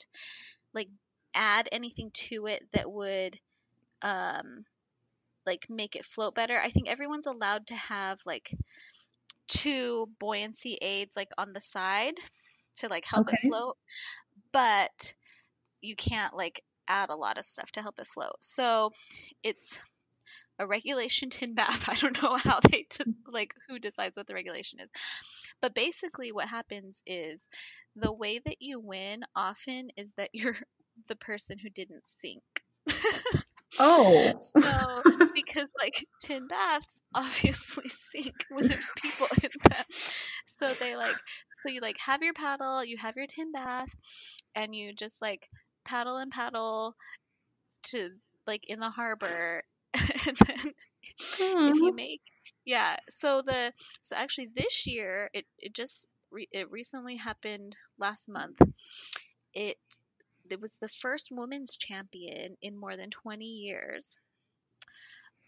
like 0.74 0.88
add 1.34 1.68
anything 1.72 2.10
to 2.14 2.46
it 2.46 2.62
that 2.72 2.90
would 2.90 3.38
um 4.02 4.64
like 5.46 5.66
make 5.70 5.96
it 5.96 6.06
float 6.06 6.34
better. 6.34 6.58
I 6.60 6.70
think 6.70 6.88
everyone's 6.88 7.26
allowed 7.26 7.68
to 7.68 7.76
have 7.76 8.18
like 8.26 8.54
two 9.48 10.08
buoyancy 10.18 10.78
aids 10.80 11.16
like 11.16 11.30
on 11.38 11.52
the 11.52 11.60
side 11.60 12.14
to 12.76 12.88
like 12.88 13.06
help 13.06 13.28
it 13.28 13.38
float, 13.38 13.76
but 14.52 15.14
you 15.84 15.96
can't 15.96 16.34
like 16.34 16.62
add 16.88 17.10
a 17.10 17.16
lot 17.16 17.38
of 17.38 17.44
stuff 17.44 17.70
to 17.72 17.82
help 17.82 17.98
it 17.98 18.06
float. 18.06 18.36
So 18.40 18.92
it's 19.42 19.78
a 20.58 20.66
regulation 20.66 21.30
tin 21.30 21.54
bath. 21.54 21.88
I 21.88 21.96
don't 21.96 22.20
know 22.22 22.36
how 22.36 22.60
they 22.60 22.86
just 22.90 23.10
mm. 23.10 23.32
like 23.32 23.54
who 23.68 23.78
decides 23.78 24.16
what 24.16 24.26
the 24.26 24.34
regulation 24.34 24.80
is. 24.80 24.90
But 25.60 25.74
basically 25.74 26.32
what 26.32 26.48
happens 26.48 27.02
is 27.06 27.48
the 27.96 28.12
way 28.12 28.40
that 28.44 28.56
you 28.60 28.80
win 28.80 29.22
often 29.34 29.88
is 29.96 30.14
that 30.16 30.30
you're 30.32 30.56
the 31.08 31.16
person 31.16 31.58
who 31.58 31.70
didn't 31.70 32.06
sink. 32.06 32.42
Oh. 33.80 34.32
So 34.60 35.02
because 35.34 35.68
like 35.78 36.06
tin 36.20 36.46
baths 36.46 37.02
obviously 37.14 37.88
sink 37.88 38.34
when 38.50 38.68
there's 38.68 38.90
people 38.96 39.26
in 39.42 39.50
them. 39.68 39.84
So 40.46 40.68
they 40.68 40.96
like 40.96 41.16
so 41.62 41.70
you 41.70 41.80
like 41.80 41.98
have 41.98 42.22
your 42.22 42.34
paddle, 42.34 42.84
you 42.84 42.96
have 42.98 43.16
your 43.16 43.26
tin 43.26 43.52
bath, 43.52 43.88
and 44.54 44.74
you 44.74 44.92
just 44.94 45.20
like 45.20 45.48
paddle 45.84 46.16
and 46.16 46.30
paddle 46.30 46.94
to 47.84 48.10
like 48.46 48.64
in 48.66 48.80
the 48.80 48.90
harbor 48.90 49.62
and 50.26 50.36
then 50.36 50.72
if 51.68 51.76
you 51.76 51.94
make 51.94 52.20
yeah 52.64 52.96
so 53.08 53.42
the 53.42 53.72
so 54.02 54.16
actually 54.16 54.48
this 54.54 54.86
year 54.86 55.30
it, 55.32 55.46
it 55.58 55.74
just 55.74 56.06
re, 56.34 56.48
it 56.52 56.70
recently 56.70 57.16
happened 57.16 57.76
last 57.98 58.28
month. 58.28 58.58
It 59.54 59.78
it 60.50 60.60
was 60.60 60.76
the 60.76 60.88
first 60.88 61.28
women's 61.30 61.76
champion 61.76 62.56
in 62.60 62.76
more 62.76 62.96
than 62.96 63.10
20 63.10 63.44
years. 63.44 64.18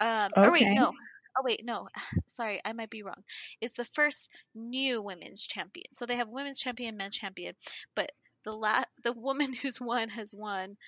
Um 0.01 0.31
or 0.37 0.53
wait 0.53 0.69
no 0.69 0.93
oh 1.39 1.43
wait 1.45 1.65
no 1.65 1.89
sorry 2.29 2.61
i 2.65 2.73
might 2.73 2.91
be 2.91 3.03
wrong. 3.03 3.23
It's 3.61 3.75
the 3.75 3.85
first 3.85 4.31
new 4.55 5.03
women's 5.03 5.47
champion. 5.47 5.87
So 5.93 6.07
they 6.07 6.17
have 6.17 6.29
women's 6.29 6.61
champion 6.61 6.97
men's 6.97 7.17
champion 7.17 7.55
but 7.95 8.11
the 8.47 8.53
la- 8.55 8.87
the 9.05 9.13
woman 9.13 9.53
who's 9.63 9.81
won 9.81 10.11
has 10.11 10.35
won 10.35 10.79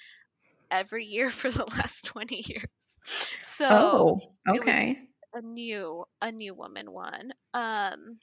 every 0.71 1.05
year 1.07 1.31
for 1.31 1.51
the 1.51 1.65
last 1.79 2.07
20 2.07 2.43
years 2.47 2.97
so 3.41 3.69
Oh. 3.71 4.21
Okay. 4.49 5.09
a 5.35 5.43
new 5.43 6.05
a 6.23 6.33
new 6.33 6.55
woman 6.55 6.91
won. 6.93 7.33
Um 7.55 8.19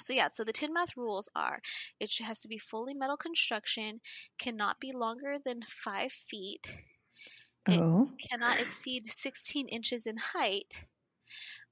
so 0.00 0.12
yeah, 0.14 0.28
so 0.32 0.44
the 0.44 0.52
tin 0.52 0.74
bath 0.74 0.96
rules 0.96 1.28
are 1.36 1.60
it 2.00 2.12
has 2.20 2.42
to 2.42 2.48
be 2.48 2.58
fully 2.58 2.94
metal 2.94 3.16
construction, 3.18 4.00
cannot 4.38 4.80
be 4.80 4.92
longer 4.92 5.38
than 5.44 5.62
five 5.68 6.12
feet, 6.12 6.66
it- 7.68 7.84
Oh. 7.84 8.10
cannot 8.30 8.60
exceed 8.60 9.12
16 9.14 9.68
inches 9.68 10.06
in 10.06 10.16
height, 10.16 10.74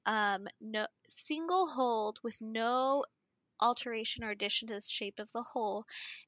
um, 0.07 0.47
no 0.61 0.87
single 1.09 1.67
hold 1.69 2.21
with 2.25 2.41
no 2.41 3.05
alteration 3.64 4.25
or 4.25 4.30
addition 4.30 4.68
to 4.68 4.75
the 4.75 4.83
shape 4.83 5.18
of 5.18 5.33
the 5.33 5.42
hole, 5.42 5.85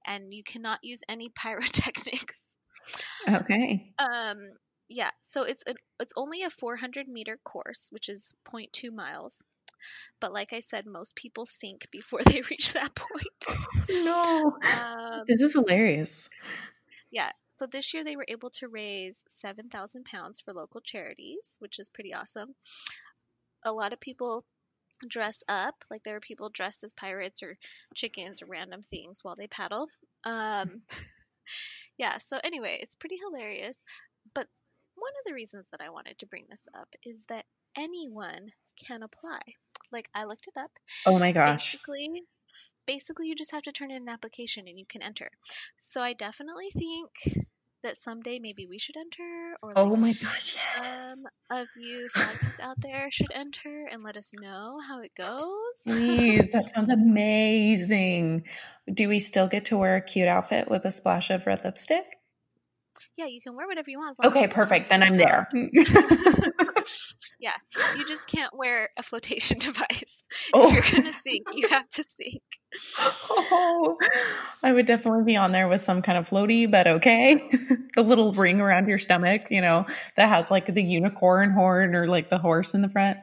and 0.07 0.33
you 0.33 0.43
cannot 0.43 0.81
use 0.83 1.03
any 1.09 1.29
pyrotechnics. 1.35 2.57
Okay. 3.29 3.95
Um, 3.99 4.39
yeah, 4.89 5.11
so 5.21 5.43
it's 5.43 5.63
an, 5.67 5.77
it's 6.01 6.13
only 6.17 6.43
a 6.43 6.51
400 6.51 7.09
meter 7.09 7.39
course, 7.45 7.89
which 7.91 8.09
is 8.09 8.35
0.2 8.51 8.93
miles. 8.93 9.43
But 10.21 10.33
like 10.33 10.53
I 10.53 10.61
said, 10.61 10.87
most 10.87 11.17
people 11.17 11.47
sink 11.47 11.89
before 11.91 12.21
they 12.25 12.43
reach 12.51 12.73
that 12.75 12.95
point. 12.95 13.45
No. 13.91 14.59
Um, 14.65 15.25
This 15.27 15.41
is 15.43 15.53
hilarious. 15.53 16.31
yeah, 17.11 17.31
so 17.53 17.67
this 17.67 17.95
year 17.95 18.05
they 18.05 18.17
were 18.17 18.27
able 18.29 18.51
to 18.51 18.69
raise 18.69 19.25
7,000 19.29 20.05
pounds 20.05 20.41
for 20.41 20.53
local 20.53 20.81
charities, 20.81 21.57
which 21.59 21.79
is 21.79 21.89
pretty 21.89 22.15
awesome. 22.15 22.55
A 23.65 23.73
lot 23.73 23.93
of 23.93 24.01
people 24.01 24.45
dress 25.09 25.43
up, 25.49 25.85
like 25.91 26.03
there 26.05 26.17
are 26.17 26.21
people 26.21 26.51
dressed 26.51 26.85
as 26.85 26.93
pirates 26.93 27.43
or 27.43 27.57
chickens 27.95 28.43
or 28.43 28.47
random 28.47 28.85
things 28.91 29.21
while 29.23 29.37
they 29.37 29.47
paddle. 29.47 29.89
Um, 30.25 30.83
yeah, 31.99 32.19
so 32.19 32.39
anyway, 32.43 32.79
it's 32.81 32.95
pretty 32.95 33.17
hilarious. 33.17 33.81
But 34.35 34.49
one 34.95 35.13
of 35.21 35.27
the 35.27 35.35
reasons 35.35 35.69
that 35.73 35.81
I 35.81 35.91
wanted 35.91 36.19
to 36.19 36.27
bring 36.27 36.47
this 36.49 36.67
up 36.75 36.89
is 37.05 37.27
that 37.29 37.45
anyone 37.77 38.51
can 38.87 39.03
apply. 39.03 39.41
Like 39.93 40.09
I 40.15 40.25
looked 40.25 40.49
it 40.49 40.59
up. 40.59 40.71
Oh 41.07 41.19
my 41.19 41.33
gosh. 41.33 41.73
Basically, 41.73 42.23
basically 42.87 43.29
you 43.29 43.35
just 43.35 43.53
have 43.53 43.63
to 43.65 43.73
turn 43.73 43.91
in 43.91 44.03
an 44.03 44.09
application 44.09 44.69
and 44.69 44.79
you 44.79 44.87
can 44.89 45.03
enter. 45.03 45.31
So 45.79 46.01
I 46.01 46.13
definitely 46.15 46.71
think 46.71 47.46
that 47.87 47.97
someday 47.97 48.39
maybe 48.39 48.67
we 48.67 48.79
should 48.79 48.97
enter, 48.97 49.55
or 49.63 49.73
oh 49.77 49.85
like 49.85 49.93
Oh 49.93 49.97
my 49.97 50.13
gosh, 50.13 50.57
yes. 50.57 51.25
of 51.51 51.67
you 51.79 52.09
out 52.61 52.77
there 52.83 53.09
should 53.13 53.33
enter 53.33 53.87
and 53.91 54.03
let 54.03 54.17
us 54.17 54.33
know 54.35 54.79
how 54.87 55.01
it 55.01 55.13
goes. 55.17 55.83
Please, 55.87 56.49
that 56.49 56.71
sounds 56.75 56.91
amazing. 56.91 58.45
Do 58.93 59.09
we 59.09 59.21
still 59.21 59.49
get 59.49 59.67
to 59.67 59.79
wear 59.79 59.97
a 59.97 60.01
cute 60.01 60.29
outfit 60.29 60.69
with 60.69 60.85
a 60.85 60.91
splash 60.91 61.31
of 61.31 61.47
red 61.47 61.63
lipstick? 61.65 62.05
yeah, 63.17 63.27
you 63.27 63.41
can 63.41 63.57
wear 63.57 63.67
whatever 63.67 63.91
you 63.91 63.99
want. 63.99 64.19
Okay, 64.23 64.47
perfect. 64.47 64.91
Then 64.91 65.03
I'm 65.03 65.17
there. 65.17 65.49
Yeah, 67.39 67.53
you 67.97 68.07
just 68.07 68.27
can't 68.27 68.57
wear 68.57 68.91
a 68.97 69.03
flotation 69.03 69.59
device. 69.61 70.27
Oh. 70.55 70.69
If 70.69 70.75
you're 70.75 71.01
oh. 71.01 71.03
gonna 71.03 71.13
sing, 71.13 71.43
you 71.55 71.69
have 71.71 71.89
to 71.91 72.05
sing. 72.05 72.41
Oh, 72.99 73.97
I 74.63 74.73
would 74.73 74.87
definitely 74.87 75.25
be 75.25 75.37
on 75.37 75.53
there 75.53 75.69
with 75.69 75.83
some 75.83 76.03
kind 76.03 76.19
of 76.19 76.29
floaty, 76.29 76.71
but 76.71 76.87
okay. 76.87 77.37
the 77.95 78.03
little 78.03 78.33
ring 78.33 78.61
around 78.61 78.89
your 78.89 78.99
stomach, 78.99 79.43
you 79.51 79.61
know, 79.61 79.87
that 80.17 80.29
has 80.29 80.51
like 80.51 80.67
the 80.67 80.83
unicorn 80.83 81.51
horn 81.51 81.95
or 81.95 82.07
like 82.07 82.29
the 82.29 82.39
horse 82.39 82.75
in 82.75 82.83
the 82.83 82.89
front, 82.89 83.19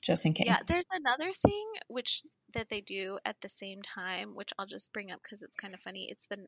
just 0.00 0.26
in 0.26 0.34
case. 0.34 0.46
Yeah, 0.46 0.60
there's 0.66 0.84
another 0.92 1.32
thing 1.32 1.66
which 1.88 2.22
that 2.54 2.68
they 2.68 2.80
do 2.80 3.18
at 3.24 3.36
the 3.40 3.48
same 3.48 3.82
time, 3.82 4.34
which 4.34 4.50
I'll 4.58 4.66
just 4.66 4.92
bring 4.92 5.10
up 5.10 5.20
because 5.22 5.42
it's 5.42 5.56
kind 5.56 5.74
of 5.74 5.80
funny. 5.80 6.08
It's 6.10 6.26
the 6.28 6.38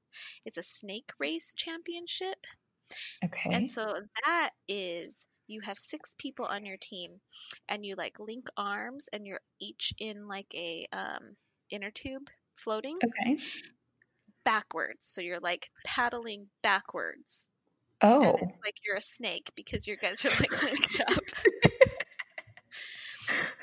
it's 0.44 0.58
a 0.58 0.62
snake 0.62 1.10
race 1.18 1.54
championship, 1.56 2.38
Okay. 3.24 3.50
and 3.52 3.68
so 3.68 3.94
that 4.24 4.50
is 4.68 5.26
you 5.46 5.60
have 5.60 5.78
six 5.78 6.14
people 6.18 6.46
on 6.46 6.64
your 6.64 6.78
team, 6.80 7.20
and 7.68 7.84
you 7.84 7.96
like 7.96 8.18
link 8.18 8.48
arms, 8.56 9.08
and 9.12 9.26
you're 9.26 9.40
each 9.60 9.92
in 9.98 10.26
like 10.26 10.48
a 10.54 10.86
um, 10.92 11.36
inner 11.74 11.90
tube 11.90 12.28
floating 12.56 12.98
okay. 13.04 13.38
backwards. 14.44 15.06
So 15.06 15.20
you're 15.20 15.40
like 15.40 15.68
paddling 15.84 16.46
backwards. 16.62 17.48
Oh. 18.02 18.36
like 18.64 18.74
you're 18.86 18.96
a 18.96 19.00
snake 19.00 19.50
because 19.54 19.86
your 19.86 19.96
guys 19.96 20.24
are 20.24 20.30
like 20.40 20.62
linked 20.62 21.00
up. 21.00 21.18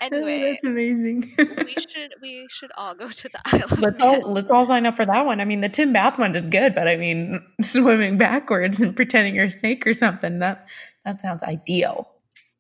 Oh, 0.02 0.06
anyway, 0.06 0.52
That's 0.52 0.68
amazing. 0.68 1.32
we 1.38 1.76
should 1.88 2.16
we 2.22 2.48
should 2.50 2.72
all 2.76 2.96
go 2.96 3.08
to 3.08 3.30
the 3.30 3.40
island. 3.46 3.80
let's 3.80 4.02
all 4.02 4.22
let's 4.32 4.50
all 4.50 4.68
sign 4.68 4.88
up 4.88 4.96
for 4.96 5.06
that 5.06 5.26
one. 5.26 5.40
I 5.40 5.46
mean, 5.46 5.62
the 5.62 5.70
Tin 5.70 5.94
Bath 5.94 6.18
one 6.18 6.36
is 6.36 6.48
good, 6.48 6.74
but 6.74 6.88
I 6.88 6.98
mean, 6.98 7.42
swimming 7.62 8.18
backwards 8.18 8.80
and 8.80 8.96
pretending 8.96 9.36
you're 9.36 9.46
a 9.46 9.52
snake 9.52 9.86
or 9.86 9.94
something 9.94 10.40
that 10.40 10.68
that 11.06 11.22
sounds 11.22 11.44
ideal. 11.44 12.11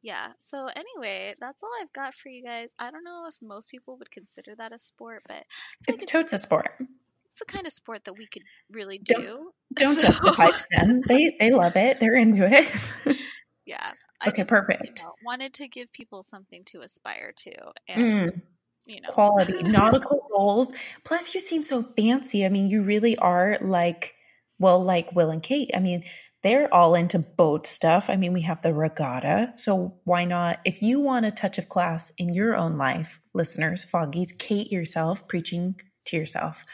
Yeah. 0.01 0.27
So 0.39 0.67
anyway, 0.67 1.35
that's 1.39 1.61
all 1.63 1.69
I've 1.81 1.93
got 1.93 2.15
for 2.15 2.29
you 2.29 2.43
guys. 2.43 2.73
I 2.79 2.89
don't 2.91 3.03
know 3.03 3.27
if 3.29 3.35
most 3.41 3.69
people 3.69 3.97
would 3.97 4.09
consider 4.11 4.55
that 4.55 4.71
a 4.73 4.79
sport, 4.79 5.23
but 5.27 5.43
It's 5.87 6.05
totes 6.05 6.33
a 6.33 6.39
sport. 6.39 6.71
it's 7.27 7.39
the 7.39 7.45
kind 7.45 7.67
of 7.67 7.73
sport 7.73 8.03
that 8.05 8.17
we 8.17 8.25
could 8.27 8.43
really 8.71 8.97
Don't- 8.97 9.21
do. 9.21 9.51
Don't 9.75 9.95
So, 9.95 10.01
justify 10.01 10.51
to 10.51 10.65
them. 10.71 11.01
They 11.07 11.35
they 11.39 11.51
love 11.51 11.75
it. 11.75 11.99
They're 11.99 12.15
into 12.15 12.45
it. 12.51 13.17
Yeah. 13.65 13.91
I 14.19 14.29
Okay, 14.29 14.41
just, 14.41 14.51
you 14.51 14.57
perfect. 14.57 15.03
know, 15.03 15.13
wanted 15.23 15.53
to 15.55 15.67
give 15.67 15.91
people 15.93 16.23
something 16.23 16.63
to 16.65 16.81
aspire 16.81 17.31
to, 17.37 17.51
and 17.87 18.01
Mm, 18.31 18.41
you 18.87 18.99
know, 19.01 19.09
quality 19.09 19.53
nautical 19.63 20.27
goals. 20.33 20.73
Plus, 21.05 21.33
you 21.33 21.39
seem 21.39 21.63
so 21.63 21.83
fancy. 21.95 22.43
I 22.45 22.49
mean, 22.49 22.67
you 22.67 22.81
really 22.81 23.15
are 23.17 23.57
like, 23.61 24.15
well, 24.59 24.83
like 24.83 25.15
Will 25.15 25.29
and 25.29 25.41
Kate. 25.43 25.71
I 25.73 25.79
mean, 25.79 26.03
they're 26.43 26.73
all 26.73 26.95
into 26.95 27.19
boat 27.19 27.67
stuff. 27.67 28.09
I 28.09 28.15
mean, 28.15 28.33
we 28.33 28.41
have 28.41 28.61
the 28.61 28.73
regatta. 28.73 29.53
So 29.57 29.95
why 30.03 30.25
not? 30.25 30.59
If 30.65 30.81
you 30.81 30.99
want 30.99 31.25
a 31.25 31.31
touch 31.31 31.57
of 31.57 31.69
class 31.69 32.11
in 32.17 32.33
your 32.33 32.55
own 32.55 32.77
life, 32.77 33.21
listeners, 33.33 33.85
Foggies, 33.85 34.37
Kate 34.37 34.71
yourself, 34.71 35.27
preaching 35.27 35.75
to 36.05 36.17
yourself. 36.17 36.65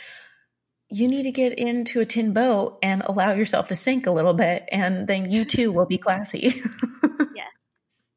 You 0.90 1.10
need 1.10 1.24
to 1.24 1.32
get 1.32 1.60
into 1.60 2.00
a 2.00 2.06
tin 2.06 2.32
boat 2.32 2.80
and 2.82 3.02
allow 3.02 3.34
yourself 3.34 3.68
to 3.68 3.76
sink 3.76 4.08
a 4.08 4.12
little 4.12 4.34
bit, 4.34 4.64
and 4.72 5.06
then 5.06 5.30
you 5.30 5.44
too 5.44 5.72
will 5.72 5.86
be 5.86 5.98
classy. 5.98 6.62
Yeah, 7.36 7.46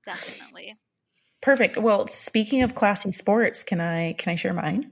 definitely. 0.05 0.77
Perfect. 1.41 1.79
Well, 1.79 2.07
speaking 2.09 2.63
of 2.63 2.75
classy 2.75 3.13
sports, 3.13 3.65
can 3.65 3.81
I 3.81 4.13
can 4.13 4.33
I 4.33 4.37
share 4.37 4.53
mine? 4.53 4.91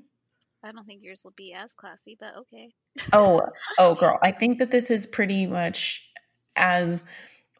I 0.62 0.72
don't 0.72 0.84
think 0.86 1.02
yours 1.02 1.22
will 1.24 1.34
be 1.36 1.54
as 1.54 1.72
classy, 1.72 2.16
but 2.18 2.36
okay. 2.38 2.70
Oh, 3.12 3.46
oh, 3.78 3.94
girl. 4.00 4.18
I 4.22 4.32
think 4.32 4.58
that 4.58 4.70
this 4.70 4.90
is 4.90 5.06
pretty 5.06 5.46
much 5.46 6.07
as 6.58 7.04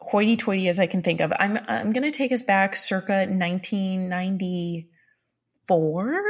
hoity-toity 0.01 0.69
as 0.69 0.79
I 0.79 0.87
can 0.87 1.01
think 1.01 1.19
of. 1.21 1.33
I'm 1.37 1.59
I'm 1.67 1.91
going 1.91 2.09
to 2.09 2.11
take 2.11 2.31
us 2.31 2.43
back 2.43 2.75
circa 2.75 3.25
1994 3.27 6.23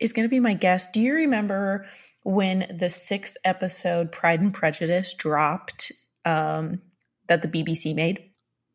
is 0.00 0.12
going 0.12 0.24
to 0.24 0.30
be 0.30 0.40
my 0.40 0.54
guess. 0.54 0.90
Do 0.90 1.00
you 1.00 1.14
remember 1.14 1.86
when 2.22 2.76
the 2.78 2.88
sixth 2.88 3.36
episode 3.44 4.12
Pride 4.12 4.40
and 4.40 4.52
Prejudice 4.52 5.14
dropped 5.14 5.92
um, 6.24 6.80
that 7.28 7.42
the 7.42 7.48
BBC 7.48 7.94
made? 7.94 8.30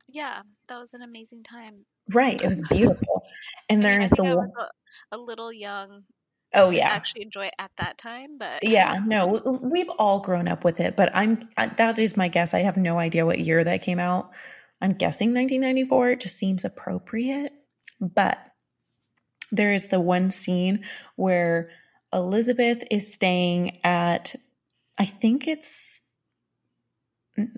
Yeah, 0.08 0.42
that 0.68 0.80
was 0.80 0.94
an 0.94 1.02
amazing 1.02 1.44
time. 1.44 1.86
Right. 2.14 2.42
It 2.42 2.48
was 2.48 2.62
beautiful. 2.62 3.24
And 3.70 3.86
I 3.86 3.90
mean, 3.90 4.00
there's 4.00 4.10
the 4.12 4.24
I 4.24 4.34
one 4.34 4.48
was 4.48 4.70
a, 5.12 5.16
a 5.16 5.18
little 5.18 5.54
young 5.54 6.04
oh 6.54 6.72
yeah. 6.72 6.88
actually 6.88 7.24
enjoy 7.24 7.46
it 7.46 7.56
at 7.60 7.72
that 7.78 7.98
time, 7.98 8.38
but 8.38 8.64
Yeah, 8.64 9.00
no, 9.06 9.60
we've 9.62 9.90
all 9.98 10.20
grown 10.20 10.48
up 10.48 10.64
with 10.64 10.80
it, 10.80 10.96
but 10.96 11.10
I'm 11.14 11.48
that 11.58 12.00
is 12.00 12.18
my 12.18 12.28
guess. 12.28 12.54
I 12.54 12.60
have 12.60 12.78
no 12.78 13.00
idea 13.00 13.26
what 13.26 13.40
year 13.40 13.64
that 13.64 13.82
came 13.82 14.00
out. 14.00 14.32
I'm 14.82 14.92
guessing 14.92 15.30
1994. 15.30 16.12
It 16.12 16.22
just 16.22 16.38
seems 16.38 16.64
appropriate. 16.64 17.52
But 18.00 18.38
there 19.52 19.74
is 19.74 19.88
the 19.88 20.00
one 20.00 20.32
scene 20.32 20.86
where 21.16 21.70
Elizabeth 22.14 22.84
is 22.90 23.14
staying 23.14 23.80
at 23.84 24.36
I 24.98 25.06
think 25.06 25.48
it's 25.48 26.02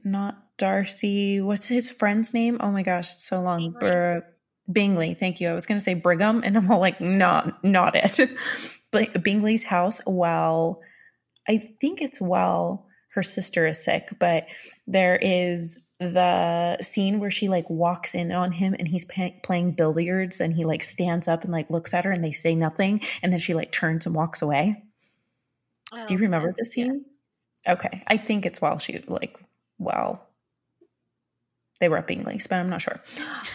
not 0.03 0.37
Darcy. 0.57 1.41
What's 1.41 1.67
his 1.67 1.91
friend's 1.91 2.33
name? 2.33 2.57
Oh 2.59 2.71
my 2.71 2.83
gosh, 2.83 3.13
it's 3.15 3.27
so 3.27 3.41
long. 3.41 3.75
Bingley, 4.71 5.15
thank 5.15 5.41
you. 5.41 5.49
I 5.49 5.53
was 5.53 5.65
going 5.65 5.79
to 5.79 5.83
say 5.83 5.95
Brigham, 5.95 6.43
and 6.43 6.55
I'm 6.55 6.71
all 6.71 6.79
like, 6.79 7.01
not, 7.01 7.63
not 7.63 7.95
it. 7.95 8.29
Bingley's 8.91 9.63
house 9.63 9.99
while 10.05 10.81
I 11.47 11.57
think 11.57 12.01
it's 12.01 12.21
while 12.21 12.87
her 13.13 13.23
sister 13.23 13.65
is 13.67 13.83
sick, 13.83 14.09
but 14.19 14.47
there 14.87 15.15
is 15.15 15.77
the 15.99 16.81
scene 16.81 17.19
where 17.19 17.29
she 17.31 17.47
like 17.47 17.69
walks 17.69 18.15
in 18.15 18.31
on 18.31 18.51
him 18.51 18.75
and 18.77 18.87
he's 18.87 19.05
pa- 19.05 19.29
playing 19.43 19.73
billiards 19.73 20.39
and 20.39 20.53
he 20.53 20.65
like 20.65 20.81
stands 20.81 21.27
up 21.27 21.43
and 21.43 21.51
like 21.51 21.69
looks 21.69 21.93
at 21.93 22.05
her 22.05 22.11
and 22.11 22.23
they 22.23 22.31
say 22.31 22.55
nothing 22.55 23.01
and 23.21 23.31
then 23.31 23.39
she 23.39 23.53
like 23.53 23.71
turns 23.71 24.05
and 24.05 24.15
walks 24.15 24.41
away. 24.41 24.81
Do 25.91 26.13
you 26.13 26.19
oh, 26.19 26.21
remember 26.23 26.47
know. 26.47 26.53
this 26.57 26.75
Yeah. 26.75 26.85
scene? 26.85 27.05
Okay. 27.67 28.03
I 28.07 28.17
think 28.17 28.45
it's 28.45 28.61
while 28.61 28.79
she 28.79 29.03
like 29.07 29.37
while 29.77 30.27
they 31.81 31.89
were 31.89 31.97
at 31.97 32.07
Bingley's, 32.07 32.47
but 32.47 32.59
I'm 32.59 32.69
not 32.69 32.81
sure. 32.81 33.01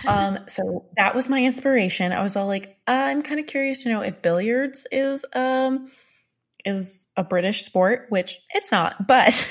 Um, 0.07 0.39
so 0.47 0.85
that 0.97 1.17
was 1.17 1.29
my 1.29 1.43
inspiration. 1.43 2.13
I 2.13 2.23
was 2.23 2.37
all 2.37 2.47
like, 2.47 2.77
I'm 2.87 3.23
kind 3.23 3.41
of 3.41 3.49
curious 3.49 3.83
to 3.83 3.89
know 3.89 4.03
if 4.03 4.23
billiards 4.23 4.87
is 4.93 5.25
um 5.35 5.91
is 6.65 7.09
a 7.17 7.25
British 7.25 7.65
sport, 7.65 8.07
which 8.09 8.39
it's 8.51 8.71
not, 8.71 9.09
but 9.09 9.49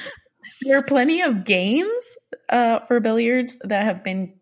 there 0.62 0.76
are 0.76 0.82
plenty 0.82 1.22
of 1.22 1.46
games 1.46 2.18
uh, 2.50 2.80
for 2.80 3.00
billiards 3.00 3.56
that 3.64 3.84
have 3.84 4.04
been 4.04 4.34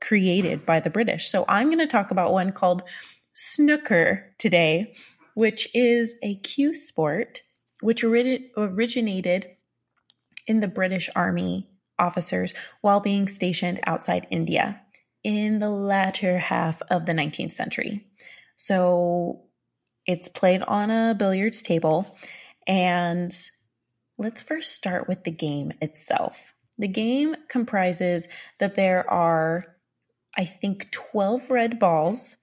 created 0.00 0.66
by 0.66 0.80
the 0.80 0.90
British. 0.90 1.30
So 1.30 1.44
I'm 1.48 1.68
going 1.68 1.78
to 1.78 1.86
talk 1.86 2.10
about 2.10 2.32
one 2.32 2.50
called 2.50 2.82
snooker 3.34 4.34
today, 4.38 4.94
which 5.34 5.68
is 5.74 6.14
a 6.24 6.36
cue 6.36 6.74
sport 6.74 7.42
which 7.80 8.02
ori- 8.02 8.50
originated 8.56 9.46
in 10.46 10.60
the 10.60 10.68
British 10.68 11.08
Army 11.14 11.68
officers 11.98 12.52
while 12.80 13.00
being 13.00 13.28
stationed 13.28 13.80
outside 13.86 14.26
India 14.30 14.80
in 15.24 15.58
the 15.58 15.70
latter 15.70 16.38
half 16.38 16.80
of 16.90 17.06
the 17.06 17.12
19th 17.12 17.52
century. 17.52 18.06
So 18.56 19.42
it's 20.06 20.28
played 20.28 20.62
on 20.62 20.90
a 20.90 21.14
billiards 21.14 21.62
table. 21.62 22.16
And 22.66 23.32
let's 24.16 24.42
first 24.42 24.72
start 24.72 25.08
with 25.08 25.24
the 25.24 25.30
game 25.30 25.72
itself. 25.80 26.54
The 26.78 26.88
game 26.88 27.34
comprises 27.48 28.28
that 28.58 28.74
there 28.74 29.08
are, 29.10 29.66
I 30.36 30.44
think, 30.44 30.90
12 30.92 31.50
red 31.50 31.78
balls 31.78 32.36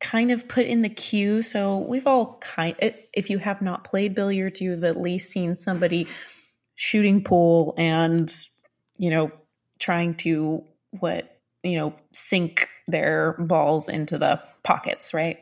kind 0.00 0.30
of 0.30 0.46
put 0.48 0.66
in 0.66 0.80
the 0.80 0.88
queue. 0.88 1.42
So 1.42 1.78
we've 1.78 2.06
all 2.06 2.38
kind 2.38 2.76
if 2.80 3.30
you 3.30 3.38
have 3.38 3.62
not 3.62 3.84
played 3.84 4.14
billiards, 4.14 4.60
you've 4.60 4.84
at 4.84 5.00
least 5.00 5.32
seen 5.32 5.56
somebody 5.56 6.06
shooting 6.80 7.24
pool 7.24 7.74
and, 7.76 8.32
you 8.98 9.10
know, 9.10 9.32
trying 9.80 10.14
to 10.14 10.62
what, 11.00 11.40
you 11.64 11.76
know, 11.76 11.92
sink 12.12 12.68
their 12.86 13.32
balls 13.40 13.88
into 13.88 14.16
the 14.16 14.40
pockets, 14.62 15.12
right? 15.12 15.38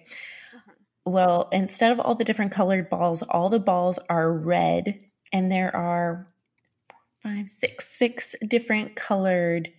Well, 1.05 1.51
instead 1.53 1.92
of 1.92 2.01
all 2.01 2.14
the 2.14 2.25
different 2.25 2.53
colored 2.53 2.88
balls, 2.88 3.20
all 3.20 3.51
the 3.51 3.61
balls 3.61 3.99
are 4.09 4.33
red, 4.33 4.99
and 5.31 5.53
there 5.53 5.77
are 5.77 6.27
five, 7.22 7.51
six, 7.51 7.87
six 7.87 8.35
different 8.49 8.96
colored 8.96 9.70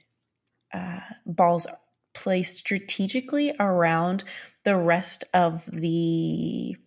uh, 0.71 0.99
balls 1.25 1.65
placed 2.13 2.55
strategically 2.57 3.51
around 3.59 4.23
the 4.63 4.75
rest 4.75 5.23
of 5.33 5.65
the. 5.73 6.77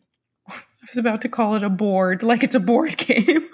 Was 0.90 0.98
about 0.98 1.20
to 1.22 1.28
call 1.28 1.54
it 1.54 1.62
a 1.62 1.70
board, 1.70 2.22
like 2.22 2.42
it's 2.42 2.54
a 2.54 2.60
board 2.60 2.96
game. 3.06 3.48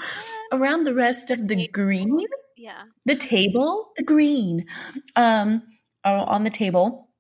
around 0.52 0.84
the 0.84 0.94
rest 0.94 1.30
of 1.30 1.48
the 1.48 1.68
green. 1.68 2.18
Yeah. 2.56 2.82
The 3.04 3.14
table, 3.14 3.88
the 3.96 4.04
green, 4.04 4.66
um, 5.14 5.62
on 6.04 6.44
the 6.44 6.50
table. 6.50 7.10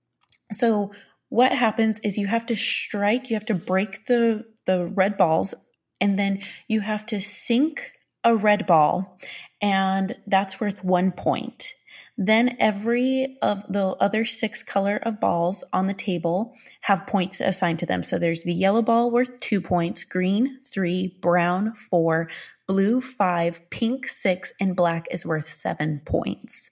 So 0.52 0.92
what 1.28 1.52
happens 1.52 1.98
is 2.00 2.16
you 2.16 2.26
have 2.28 2.46
to 2.46 2.56
strike, 2.56 3.30
you 3.30 3.36
have 3.36 3.46
to 3.46 3.54
break 3.54 4.06
the 4.06 4.44
the 4.64 4.86
red 4.86 5.16
balls, 5.16 5.54
and 6.00 6.18
then 6.18 6.40
you 6.68 6.80
have 6.80 7.06
to 7.06 7.20
sink 7.20 7.92
a 8.24 8.34
red 8.34 8.66
ball, 8.66 9.18
and 9.60 10.16
that's 10.26 10.60
worth 10.60 10.82
one 10.82 11.12
point. 11.12 11.72
Then 12.18 12.56
every 12.58 13.36
of 13.42 13.64
the 13.68 13.88
other 13.88 14.24
six 14.24 14.62
color 14.62 14.96
of 14.96 15.20
balls 15.20 15.62
on 15.72 15.86
the 15.86 15.94
table 15.94 16.54
have 16.80 17.06
points 17.06 17.40
assigned 17.40 17.80
to 17.80 17.86
them. 17.86 18.02
So 18.02 18.18
there's 18.18 18.40
the 18.40 18.54
yellow 18.54 18.80
ball 18.80 19.10
worth 19.10 19.38
two 19.40 19.60
points, 19.60 20.04
green 20.04 20.58
three, 20.64 21.18
brown 21.20 21.74
four, 21.74 22.30
blue 22.66 23.02
five, 23.02 23.68
pink 23.68 24.08
six, 24.08 24.52
and 24.58 24.74
black 24.74 25.08
is 25.10 25.26
worth 25.26 25.50
seven 25.50 26.00
points. 26.06 26.70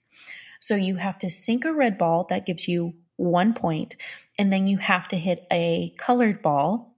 So 0.59 0.75
you 0.75 0.95
have 0.95 1.19
to 1.19 1.29
sink 1.29 1.63
a 1.63 1.73
red 1.73 1.99
ball 1.99 2.25
that 2.29 2.47
gives 2.47 2.67
you 2.67 2.95
one 3.17 3.53
point, 3.53 3.95
and 4.39 4.51
then 4.51 4.67
you 4.67 4.77
have 4.77 5.07
to 5.09 5.15
hit 5.15 5.45
a 5.51 5.93
colored 5.97 6.41
ball 6.41 6.97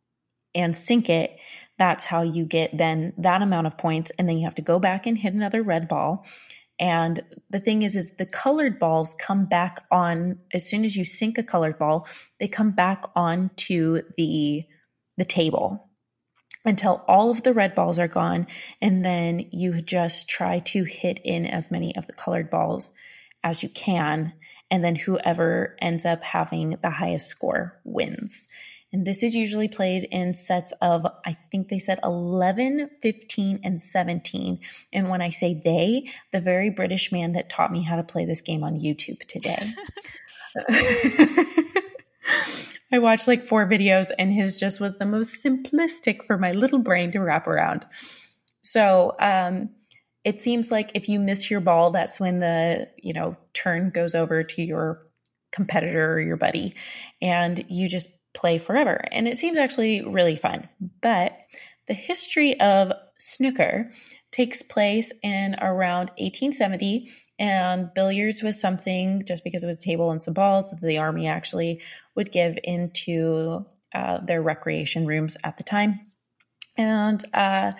and 0.55 0.75
sink 0.75 1.09
it. 1.09 1.37
That's 1.77 2.05
how 2.05 2.21
you 2.23 2.45
get 2.45 2.75
then 2.75 3.13
that 3.17 3.41
amount 3.41 3.67
of 3.67 3.77
points, 3.77 4.11
and 4.17 4.27
then 4.27 4.37
you 4.37 4.45
have 4.45 4.55
to 4.55 4.61
go 4.61 4.79
back 4.79 5.05
and 5.05 5.17
hit 5.17 5.33
another 5.33 5.61
red 5.61 5.87
ball. 5.87 6.25
And 6.79 7.23
the 7.49 7.59
thing 7.59 7.81
is, 7.81 7.95
is 7.95 8.11
the 8.11 8.25
colored 8.25 8.79
balls 8.79 9.15
come 9.19 9.45
back 9.45 9.79
on 9.91 10.39
as 10.53 10.69
soon 10.69 10.85
as 10.85 10.95
you 10.95 11.05
sink 11.05 11.37
a 11.37 11.43
colored 11.43 11.79
ball, 11.79 12.07
they 12.39 12.47
come 12.47 12.71
back 12.71 13.03
onto 13.15 14.01
the 14.17 14.63
the 15.17 15.25
table 15.25 15.89
until 16.63 17.03
all 17.07 17.31
of 17.31 17.41
the 17.43 17.53
red 17.53 17.73
balls 17.73 17.97
are 17.97 18.07
gone, 18.07 18.45
and 18.81 19.03
then 19.03 19.47
you 19.51 19.81
just 19.81 20.29
try 20.29 20.59
to 20.59 20.83
hit 20.83 21.19
in 21.23 21.45
as 21.45 21.71
many 21.71 21.95
of 21.95 22.05
the 22.05 22.13
colored 22.13 22.49
balls 22.49 22.91
as 23.43 23.63
you 23.63 23.69
can, 23.69 24.33
and 24.69 24.83
then 24.83 24.95
whoever 24.95 25.75
ends 25.81 26.05
up 26.05 26.23
having 26.23 26.77
the 26.81 26.89
highest 26.89 27.27
score 27.27 27.79
wins. 27.83 28.47
And 28.93 29.05
this 29.05 29.21
is 29.21 29.35
usually 29.35 29.67
played 29.67 30.07
in 30.11 30.33
sets 30.33 30.71
of, 30.81 31.05
I 31.25 31.35
think 31.51 31.67
they 31.67 31.79
said 31.79 31.99
11, 32.03 32.89
15, 33.01 33.59
and 33.63 33.81
17. 33.81 34.59
And 34.93 35.09
when 35.09 35.21
I 35.21 35.29
say 35.29 35.59
they, 35.61 36.09
the 36.31 36.39
very 36.39 36.69
British 36.69 37.11
man 37.11 37.33
that 37.33 37.49
taught 37.49 37.71
me 37.71 37.83
how 37.83 37.97
to 37.97 38.03
play 38.03 38.25
this 38.25 38.41
game 38.41 38.63
on 38.63 38.79
YouTube 38.79 39.19
today. 39.27 39.61
I 42.91 42.99
watched 42.99 43.27
like 43.27 43.43
four 43.43 43.67
videos, 43.67 44.11
and 44.17 44.31
his 44.31 44.57
just 44.57 44.79
was 44.79 44.97
the 44.97 45.05
most 45.05 45.43
simplistic 45.43 46.23
for 46.23 46.37
my 46.37 46.53
little 46.53 46.79
brain 46.79 47.11
to 47.11 47.19
wrap 47.19 47.47
around. 47.47 47.85
So, 48.63 49.15
um, 49.19 49.69
it 50.23 50.41
seems 50.41 50.71
like 50.71 50.91
if 50.93 51.07
you 51.07 51.19
miss 51.19 51.51
your 51.51 51.59
ball, 51.59 51.91
that's 51.91 52.19
when 52.19 52.39
the, 52.39 52.87
you 52.97 53.13
know, 53.13 53.37
turn 53.53 53.91
goes 53.91 54.15
over 54.15 54.43
to 54.43 54.61
your 54.61 55.05
competitor 55.51 56.13
or 56.13 56.19
your 56.19 56.35
buddy 56.35 56.75
and 57.21 57.63
you 57.69 57.87
just 57.87 58.09
play 58.37 58.59
forever. 58.59 59.03
And 59.11 59.27
it 59.27 59.35
seems 59.35 59.57
actually 59.57 60.03
really 60.03 60.35
fun. 60.35 60.69
But 61.01 61.37
the 61.87 61.93
history 61.93 62.59
of 62.59 62.93
snooker 63.17 63.91
takes 64.31 64.61
place 64.61 65.11
in 65.23 65.55
around 65.59 66.11
1870 66.17 67.09
and 67.39 67.91
billiards 67.95 68.43
was 68.43 68.59
something 68.59 69.23
just 69.25 69.43
because 69.43 69.63
it 69.63 69.67
was 69.67 69.77
a 69.77 69.79
table 69.79 70.11
and 70.11 70.21
some 70.21 70.35
balls 70.35 70.69
that 70.69 70.81
the 70.81 70.99
army 70.99 71.27
actually 71.27 71.81
would 72.15 72.31
give 72.31 72.57
into 72.63 73.65
uh, 73.95 74.19
their 74.19 74.41
recreation 74.41 75.07
rooms 75.07 75.37
at 75.43 75.57
the 75.57 75.63
time 75.63 75.99
and 76.75 77.23
uh, 77.33 77.71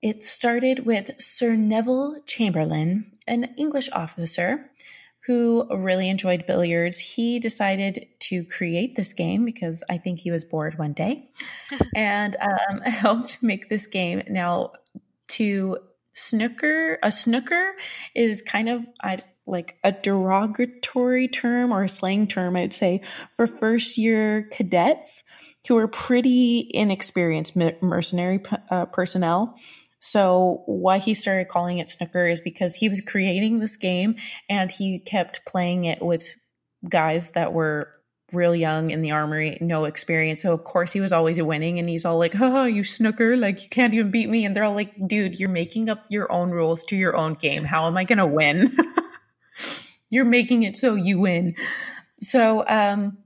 it 0.00 0.22
started 0.22 0.86
with 0.86 1.10
sir 1.18 1.56
neville 1.56 2.16
chamberlain 2.26 3.10
an 3.26 3.44
english 3.58 3.88
officer 3.92 4.70
who 5.26 5.66
really 5.70 6.08
enjoyed 6.08 6.46
billiards, 6.46 6.98
he 6.98 7.38
decided 7.38 8.06
to 8.30 8.44
create 8.44 8.94
this 8.94 9.12
game 9.12 9.44
because 9.44 9.82
I 9.90 9.98
think 9.98 10.20
he 10.20 10.30
was 10.30 10.44
bored 10.44 10.78
one 10.78 10.92
day 10.92 11.28
and 11.94 12.36
um, 12.40 12.80
helped 12.84 13.42
make 13.42 13.68
this 13.68 13.86
game. 13.86 14.22
Now, 14.28 14.72
to 15.28 15.78
snooker, 16.12 16.98
a 17.02 17.10
snooker 17.10 17.72
is 18.14 18.42
kind 18.42 18.68
of 18.68 18.86
I, 19.02 19.18
like 19.46 19.78
a 19.82 19.90
derogatory 19.90 21.26
term 21.26 21.72
or 21.72 21.84
a 21.84 21.88
slang 21.88 22.28
term, 22.28 22.56
I'd 22.56 22.72
say, 22.72 23.02
for 23.34 23.46
first 23.48 23.98
year 23.98 24.48
cadets 24.52 25.24
who 25.66 25.76
are 25.76 25.88
pretty 25.88 26.70
inexperienced 26.72 27.54
mercenary 27.82 28.40
uh, 28.70 28.86
personnel 28.86 29.56
so 30.02 30.62
why 30.64 30.98
he 30.98 31.12
started 31.12 31.48
calling 31.48 31.78
it 31.78 31.88
snooker 31.88 32.26
is 32.26 32.40
because 32.40 32.74
he 32.74 32.88
was 32.88 33.02
creating 33.02 33.58
this 33.58 33.76
game 33.76 34.16
and 34.48 34.72
he 34.72 34.98
kept 34.98 35.44
playing 35.46 35.84
it 35.84 36.00
with 36.00 36.26
guys 36.88 37.32
that 37.32 37.52
were 37.52 37.99
real 38.32 38.54
young 38.54 38.90
in 38.90 39.02
the 39.02 39.10
armory, 39.10 39.58
no 39.60 39.84
experience. 39.84 40.42
So 40.42 40.52
of 40.52 40.64
course 40.64 40.92
he 40.92 41.00
was 41.00 41.12
always 41.12 41.40
winning 41.40 41.78
and 41.78 41.88
he's 41.88 42.04
all 42.04 42.18
like, 42.18 42.34
Oh, 42.38 42.64
you 42.64 42.84
snooker, 42.84 43.36
like 43.36 43.62
you 43.62 43.68
can't 43.68 43.94
even 43.94 44.10
beat 44.10 44.28
me. 44.28 44.44
And 44.44 44.54
they're 44.54 44.64
all 44.64 44.74
like, 44.74 44.94
dude, 45.06 45.38
you're 45.38 45.48
making 45.48 45.88
up 45.88 46.04
your 46.08 46.30
own 46.30 46.50
rules 46.50 46.84
to 46.84 46.96
your 46.96 47.16
own 47.16 47.34
game. 47.34 47.64
How 47.64 47.86
am 47.86 47.96
I 47.96 48.04
gonna 48.04 48.26
win? 48.26 48.76
you're 50.10 50.24
making 50.24 50.62
it 50.62 50.76
so 50.76 50.94
you 50.94 51.18
win. 51.18 51.54
So 52.20 52.66
um 52.66 53.18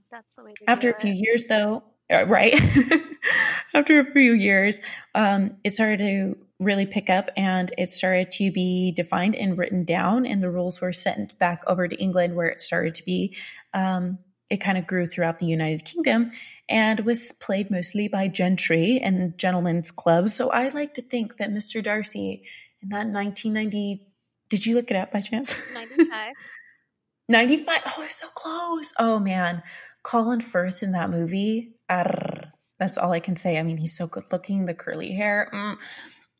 after 0.69 0.91
a 0.91 1.01
few 1.01 1.13
years 1.13 1.47
though, 1.47 1.83
uh, 2.13 2.27
right? 2.27 2.55
after 3.75 3.99
a 4.01 4.13
few 4.13 4.33
years, 4.33 4.79
um, 5.15 5.57
it 5.65 5.73
started 5.73 5.99
to 5.99 6.37
really 6.61 6.87
pick 6.87 7.11
up 7.11 7.31
and 7.37 7.73
it 7.77 7.91
started 7.91 8.31
to 8.31 8.51
be 8.51 8.93
defined 8.93 9.35
and 9.35 9.59
written 9.59 9.85
down 9.85 10.25
and 10.25 10.41
the 10.41 10.51
rules 10.51 10.81
were 10.81 10.93
sent 10.93 11.37
back 11.39 11.63
over 11.67 11.89
to 11.89 11.97
england 11.97 12.35
where 12.35 12.47
it 12.47 12.61
started 12.61 12.95
to 12.95 13.05
be 13.05 13.37
um, 13.75 14.19
it 14.51 14.59
kind 14.59 14.79
of 14.79 14.87
grew 14.87 15.07
throughout 15.07 15.39
the 15.39 15.47
united 15.47 15.85
kingdom 15.85 16.31
and 16.69 17.01
was 17.01 17.33
played 17.33 17.71
mostly 17.71 18.09
by 18.09 18.29
gentry 18.29 19.01
and 19.03 19.37
gentlemen's 19.39 19.91
clubs 19.91 20.35
so 20.35 20.51
i 20.51 20.69
like 20.69 20.95
to 20.95 21.03
think 21.03 21.37
that 21.37 21.51
mr 21.51 21.83
darcy 21.83 22.45
in 22.83 22.89
that 22.89 23.07
1990 23.07 24.07
did 24.49 24.67
you 24.67 24.75
look 24.75 24.91
it 24.91 24.97
up 24.97 25.13
by 25.13 25.21
chance 25.21 25.55
95 25.75 26.35
95 27.29 27.81
Oh, 27.87 27.95
we're 27.99 28.09
so 28.09 28.29
close 28.29 28.93
oh 28.99 29.19
man 29.19 29.63
colin 30.03 30.41
firth 30.41 30.83
in 30.83 30.93
that 30.93 31.11
movie 31.11 31.75
arr, 31.89 32.53
that's 32.79 32.99
all 32.99 33.13
i 33.13 33.21
can 33.21 33.37
say 33.37 33.59
i 33.59 33.63
mean 33.63 33.79
he's 33.79 33.97
so 33.97 34.07
good 34.07 34.25
looking 34.31 34.65
the 34.65 34.75
curly 34.75 35.13
hair 35.13 35.51
mm. 35.53 35.77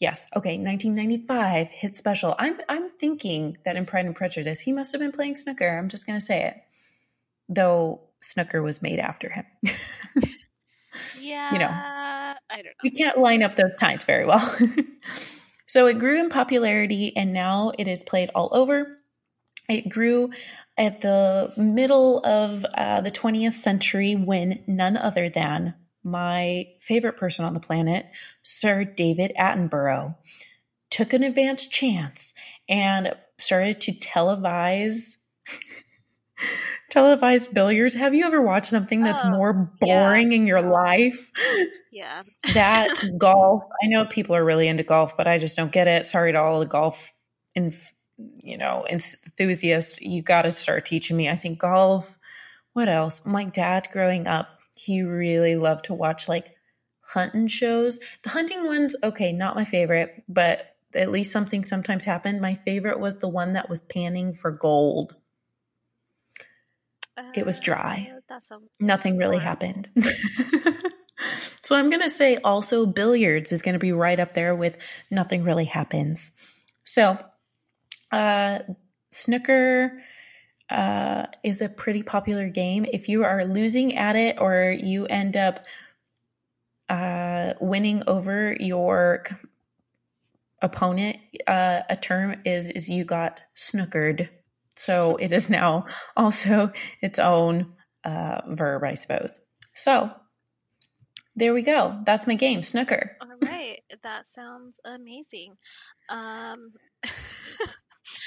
Yes. 0.01 0.27
Okay. 0.37 0.59
1995 0.59 1.71
hit 1.71 1.97
special. 1.97 2.35
I'm 2.39 2.59
I'm 2.69 2.91
thinking 2.91 3.57
that 3.65 3.77
in 3.77 3.87
Pride 3.87 4.07
and 4.07 4.15
Prejudice 4.15 4.61
he 4.61 4.73
must 4.73 4.93
have 4.93 5.01
been 5.01 5.13
playing 5.13 5.37
snooker. 5.37 5.67
I'm 5.67 5.89
just 5.89 6.07
going 6.07 6.19
to 6.19 6.25
say 6.25 6.45
it, 6.45 6.57
though 7.49 8.01
snooker 8.21 8.63
was 8.63 8.83
made 8.83 8.99
after 8.99 9.31
him. 9.31 9.45
yeah. 11.21 11.51
You 11.53 11.59
know, 11.59 11.69
I 11.69 12.35
don't 12.57 12.65
know. 12.65 12.71
We 12.83 12.91
can't 12.91 13.19
line 13.19 13.43
up 13.43 13.57
those 13.57 13.75
times 13.77 14.05
very 14.05 14.25
well. 14.25 14.57
so 15.67 15.87
it 15.89 15.99
grew 15.99 16.21
in 16.21 16.31
popularity, 16.31 17.15
and 17.17 17.33
now 17.33 17.73
it 17.79 17.89
is 17.89 18.03
played 18.03 18.31
all 18.35 18.49
over. 18.53 18.99
It 19.69 19.89
grew 19.89 20.31
at 20.77 21.01
the 21.01 21.53
middle 21.57 22.25
of 22.25 22.65
uh, 22.75 23.01
the 23.01 23.11
20th 23.11 23.55
century 23.55 24.15
when 24.15 24.63
none 24.67 24.97
other 24.97 25.29
than 25.29 25.75
my 26.03 26.69
favorite 26.81 27.17
person 27.17 27.45
on 27.45 27.55
the 27.55 27.61
planet, 27.61 28.07
Sir 28.43 28.85
David 28.85 29.33
Attenborough, 29.39 30.17
took 30.91 31.13
an 31.13 31.23
advanced 31.23 31.73
chance 31.73 32.35
and 32.69 33.15
started 33.39 33.81
to 33.83 33.93
televise 33.93 35.17
televise 36.93 37.53
billiards. 37.53 37.95
Have 37.95 38.15
you 38.15 38.25
ever 38.25 38.41
watched 38.41 38.71
something 38.71 39.03
that's 39.03 39.23
oh, 39.25 39.31
more 39.31 39.53
boring 39.81 40.33
yeah. 40.33 40.37
in 40.37 40.47
your 40.47 40.63
life? 40.63 41.31
Yeah. 41.91 42.23
that 42.55 42.89
golf. 43.19 43.65
I 43.83 43.87
know 43.87 44.05
people 44.05 44.37
are 44.37 44.45
really 44.45 44.69
into 44.69 44.83
golf, 44.83 45.17
but 45.17 45.27
I 45.27 45.39
just 45.39 45.57
don't 45.57 45.73
get 45.73 45.89
it. 45.89 46.07
Sorry 46.07 46.33
to 46.33 46.41
all 46.41 46.61
the 46.61 46.67
golf 46.67 47.13
and 47.55 47.75
you 48.43 48.57
know 48.57 48.87
enthusiasts. 48.89 50.01
You 50.01 50.23
got 50.23 50.43
to 50.43 50.51
start 50.51 50.87
teaching 50.87 51.17
me. 51.17 51.29
I 51.29 51.37
think 51.37 51.59
golf. 51.59 52.17
What 52.73 52.89
else? 52.89 53.23
My 53.25 53.45
dad 53.45 53.89
growing 53.93 54.27
up 54.27 54.49
he 54.77 55.03
really 55.03 55.57
loved 55.57 55.87
to 55.87 55.95
watch 55.95 56.29
like 56.29 56.55
hunting 57.01 57.47
shows. 57.47 58.01
The 58.23 58.31
hunting 58.31 58.67
ones, 58.67 58.97
okay, 59.03 59.33
not 59.33 59.57
my 59.57 59.65
favorite, 59.65 60.25
but 60.29 60.77
at 60.95 61.11
least 61.11 61.33
something 61.33 61.65
sometimes 61.65 62.05
happened. 62.05 62.41
My 62.41 62.55
favorite 62.55 63.01
was 63.01 63.17
the 63.17 63.29
one 63.29 63.53
that 63.53 63.69
was 63.69 63.81
panning 63.81 64.33
for 64.33 64.51
gold. 64.51 65.17
It 67.35 67.47
was 67.47 67.59
dry. 67.59 68.11
Uh, 68.31 68.41
Nothing 68.81 69.17
really 69.17 69.39
happened. 69.39 69.89
so 71.63 71.77
I'm 71.77 71.91
going 71.91 72.03
to 72.03 72.11
say 72.11 72.37
also 72.39 72.87
billiards 72.87 73.53
is 73.53 73.63
going 73.63 73.75
to 73.75 73.79
be 73.79 73.93
right 73.93 74.19
up 74.19 74.35
there 74.35 74.55
with 74.55 74.77
nothing 75.11 75.45
really 75.45 75.65
happens. 75.65 76.33
So, 76.85 77.19
uh, 78.13 78.61
snooker, 79.11 80.03
uh, 80.71 81.27
is 81.43 81.61
a 81.61 81.69
pretty 81.69 82.03
popular 82.03 82.49
game. 82.49 82.87
If 82.91 83.09
you 83.09 83.25
are 83.25 83.45
losing 83.45 83.97
at 83.97 84.17
it 84.17 84.37
or 84.41 84.75
you 84.77 85.07
end 85.07 85.37
up 85.37 85.65
uh, 86.89 87.53
winning 87.61 88.03
over 88.07 88.57
your 88.59 89.25
opponent 90.63 91.19
uh, 91.47 91.81
a 91.91 91.97
term 91.97 92.41
is 92.45 92.71
is 92.71 92.89
you 92.91 93.05
got 93.05 93.41
snookered. 93.55 94.29
So 94.77 95.17
it 95.17 95.33
is 95.33 95.51
now 95.51 95.87
also 96.17 96.73
its 97.01 97.19
own 97.19 97.75
uh, 98.05 98.41
verb, 98.49 98.85
I 98.85 98.95
suppose. 98.95 99.39
So 99.75 100.11
there 101.37 101.55
we 101.55 101.63
go. 101.63 102.01
That's 102.05 102.27
my 102.27 102.35
game, 102.35 102.63
snooker. 102.63 103.17
All 103.21 103.29
right, 103.43 103.83
that 104.03 104.27
sounds 104.27 104.79
amazing. 104.85 105.57
Um, 106.09 106.73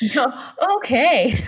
okay. 0.78 1.30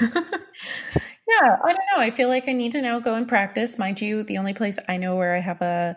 yeah, 1.30 1.58
I 1.64 1.74
don't 1.74 1.86
know. 1.96 2.02
I 2.02 2.12
feel 2.12 2.30
like 2.30 2.48
I 2.48 2.54
need 2.54 2.72
to 2.74 2.82
now 2.82 3.00
go 3.00 3.16
and 3.16 3.28
practice. 3.28 3.78
Mind 3.78 4.02
you, 4.02 4.24
the 4.24 4.38
only 4.38 4.54
place 4.54 4.80
I 4.88 4.98
know 4.98 5.16
where 5.16 5.36
I 5.36 5.40
have 5.40 5.62
a 5.62 5.96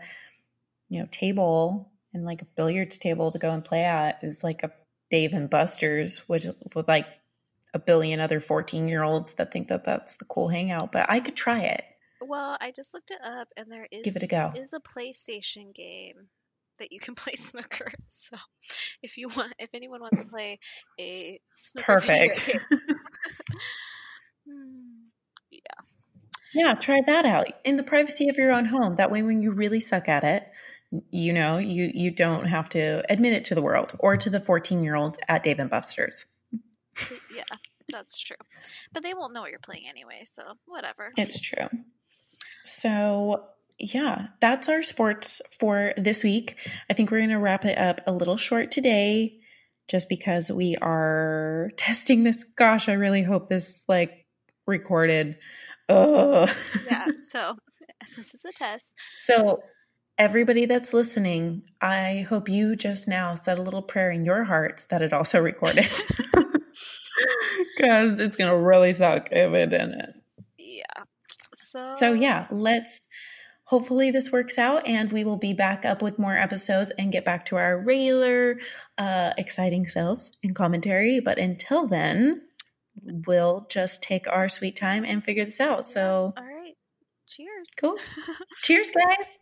you 0.88 1.00
know 1.00 1.08
table 1.10 1.90
and 2.12 2.24
like 2.24 2.42
a 2.42 2.46
billiards 2.56 2.98
table 2.98 3.30
to 3.30 3.38
go 3.38 3.50
and 3.50 3.64
play 3.64 3.84
at 3.84 4.18
is 4.22 4.44
like 4.44 4.62
a 4.62 4.72
Dave 5.10 5.32
and 5.32 5.48
Buster's, 5.48 6.18
which 6.28 6.46
with 6.74 6.88
like 6.88 7.06
a 7.74 7.78
billion 7.78 8.20
other 8.20 8.40
14 8.40 8.88
year 8.88 9.02
olds 9.02 9.34
that 9.34 9.52
think 9.52 9.68
that 9.68 9.84
that's 9.84 10.16
the 10.16 10.24
cool 10.26 10.48
hangout. 10.48 10.92
But 10.92 11.06
I 11.10 11.20
could 11.20 11.36
try 11.36 11.60
it. 11.60 11.84
well, 12.20 12.56
I 12.60 12.70
just 12.70 12.94
looked 12.94 13.10
it 13.10 13.20
up, 13.24 13.48
and 13.56 13.70
there 13.70 13.86
is 13.90 14.04
Give 14.04 14.16
it 14.16 14.22
a 14.22 14.26
go. 14.26 14.52
is 14.54 14.72
a 14.72 14.80
PlayStation 14.80 15.74
game 15.74 16.28
that 16.78 16.92
you 16.92 17.00
can 17.00 17.14
play 17.22 17.34
snooker. 17.34 17.90
So, 18.06 18.36
if 19.02 19.16
you 19.16 19.28
want, 19.28 19.54
if 19.58 19.70
anyone 19.74 20.00
wants 20.00 20.20
to 20.22 20.28
play 20.28 20.58
a 21.00 21.40
snooker 21.58 21.84
Perfect. 21.94 22.46
game- 22.46 22.60
Hmm, 24.48 25.06
Yeah, 26.54 26.74
try 26.74 27.00
that 27.06 27.24
out 27.24 27.46
in 27.64 27.76
the 27.76 27.82
privacy 27.82 28.28
of 28.28 28.36
your 28.36 28.50
own 28.52 28.64
home. 28.66 28.96
That 28.96 29.10
way, 29.10 29.22
when 29.22 29.40
you 29.40 29.52
really 29.52 29.80
suck 29.80 30.08
at 30.08 30.24
it, 30.24 30.46
you 31.10 31.32
know 31.32 31.56
you 31.58 31.90
you 31.94 32.10
don't 32.10 32.44
have 32.46 32.68
to 32.70 33.02
admit 33.10 33.32
it 33.32 33.44
to 33.46 33.54
the 33.54 33.62
world 33.62 33.94
or 34.00 34.16
to 34.18 34.28
the 34.28 34.40
14 34.40 34.82
year 34.82 34.94
olds 34.96 35.18
at 35.28 35.42
Dave 35.42 35.58
and 35.58 35.70
Buster's. 35.70 36.26
yeah, 37.34 37.44
that's 37.92 38.20
true. 38.20 38.36
But 38.92 39.02
they 39.02 39.14
won't 39.14 39.32
know 39.32 39.42
what 39.42 39.50
you're 39.50 39.60
playing 39.60 39.84
anyway, 39.88 40.24
so 40.24 40.42
whatever. 40.66 41.12
It's 41.16 41.40
true. 41.40 41.68
So, 42.64 43.44
yeah, 43.78 44.28
that's 44.40 44.68
our 44.68 44.82
sports 44.82 45.42
for 45.58 45.92
this 45.96 46.24
week. 46.24 46.56
I 46.90 46.94
think 46.94 47.10
we're 47.10 47.18
going 47.18 47.30
to 47.30 47.38
wrap 47.38 47.64
it 47.64 47.78
up 47.78 48.00
a 48.06 48.12
little 48.12 48.36
short 48.36 48.70
today 48.70 49.40
just 49.88 50.08
because 50.08 50.50
we 50.50 50.76
are 50.80 51.70
testing 51.76 52.24
this. 52.24 52.44
Gosh, 52.44 52.88
I 52.88 52.94
really 52.94 53.22
hope 53.22 53.48
this 53.48 53.84
like 53.88 54.26
recorded. 54.66 55.38
Ugh. 55.88 56.48
yeah. 56.86 57.06
So, 57.22 57.56
since 58.06 58.34
it's 58.34 58.44
a 58.44 58.52
test, 58.52 58.94
So, 59.18 59.62
everybody 60.18 60.66
that's 60.66 60.92
listening, 60.92 61.62
I 61.80 62.26
hope 62.28 62.48
you 62.48 62.76
just 62.76 63.08
now 63.08 63.34
said 63.34 63.58
a 63.58 63.62
little 63.62 63.82
prayer 63.82 64.10
in 64.10 64.24
your 64.24 64.44
hearts 64.44 64.86
that 64.86 65.02
it 65.02 65.12
also 65.12 65.40
recorded. 65.40 65.90
Because 67.76 68.20
it's 68.20 68.36
going 68.36 68.50
to 68.50 68.56
really 68.56 68.92
suck 68.92 69.28
if 69.30 69.52
it 69.52 69.70
didn't. 69.70 70.22
yeah. 70.58 70.84
So, 71.56 71.94
So, 71.98 72.12
yeah, 72.12 72.46
let's 72.50 73.08
hopefully 73.64 74.10
this 74.10 74.30
works 74.30 74.58
out 74.58 74.86
and 74.86 75.10
we 75.10 75.24
will 75.24 75.38
be 75.38 75.54
back 75.54 75.84
up 75.86 76.02
with 76.02 76.18
more 76.18 76.36
episodes 76.36 76.92
and 76.98 77.10
get 77.10 77.24
back 77.24 77.46
to 77.46 77.56
our 77.56 77.78
regular, 77.78 78.58
uh, 78.98 79.30
exciting 79.38 79.86
selves 79.86 80.36
and 80.44 80.54
commentary. 80.54 81.20
But 81.20 81.38
until 81.38 81.86
then, 81.88 82.42
we'll 83.26 83.66
just 83.70 84.02
take 84.02 84.28
our 84.28 84.48
sweet 84.50 84.76
time 84.76 85.04
and 85.06 85.24
figure 85.24 85.46
this 85.46 85.60
out. 85.60 85.86
So, 85.86 86.34
All 86.36 86.44
right. 86.44 86.74
Cheers. 87.26 87.66
cool. 87.80 87.96
Cheers, 88.62 88.90
guys. 88.90 89.38